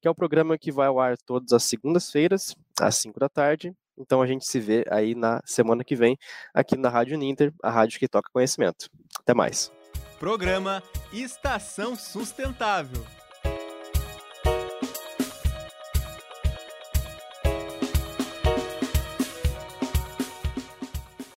que 0.02 0.08
é 0.08 0.12
o 0.12 0.16
programa 0.16 0.58
que 0.58 0.72
vai 0.72 0.88
ao 0.88 1.00
ar 1.00 1.16
todas 1.18 1.54
as 1.54 1.64
segundas-feiras, 1.64 2.56
às 2.80 2.96
5 2.96 3.20
da 3.20 3.30
tarde. 3.30 3.72
Então 3.98 4.22
a 4.22 4.28
gente 4.28 4.46
se 4.46 4.60
vê 4.60 4.86
aí 4.90 5.16
na 5.16 5.42
semana 5.46 5.84
que 5.84 5.96
vem, 5.96 6.18
aqui 6.54 6.78
na 6.78 6.90
Rádio 6.90 7.18
Ninter, 7.18 7.54
a 7.62 7.70
rádio 7.70 8.00
que 8.00 8.08
toca 8.08 8.30
conhecimento. 8.32 8.90
Até 9.20 9.34
mais. 9.34 9.72
Programa 10.20 10.82
Estação 11.12 11.96
Sustentável. 11.96 13.04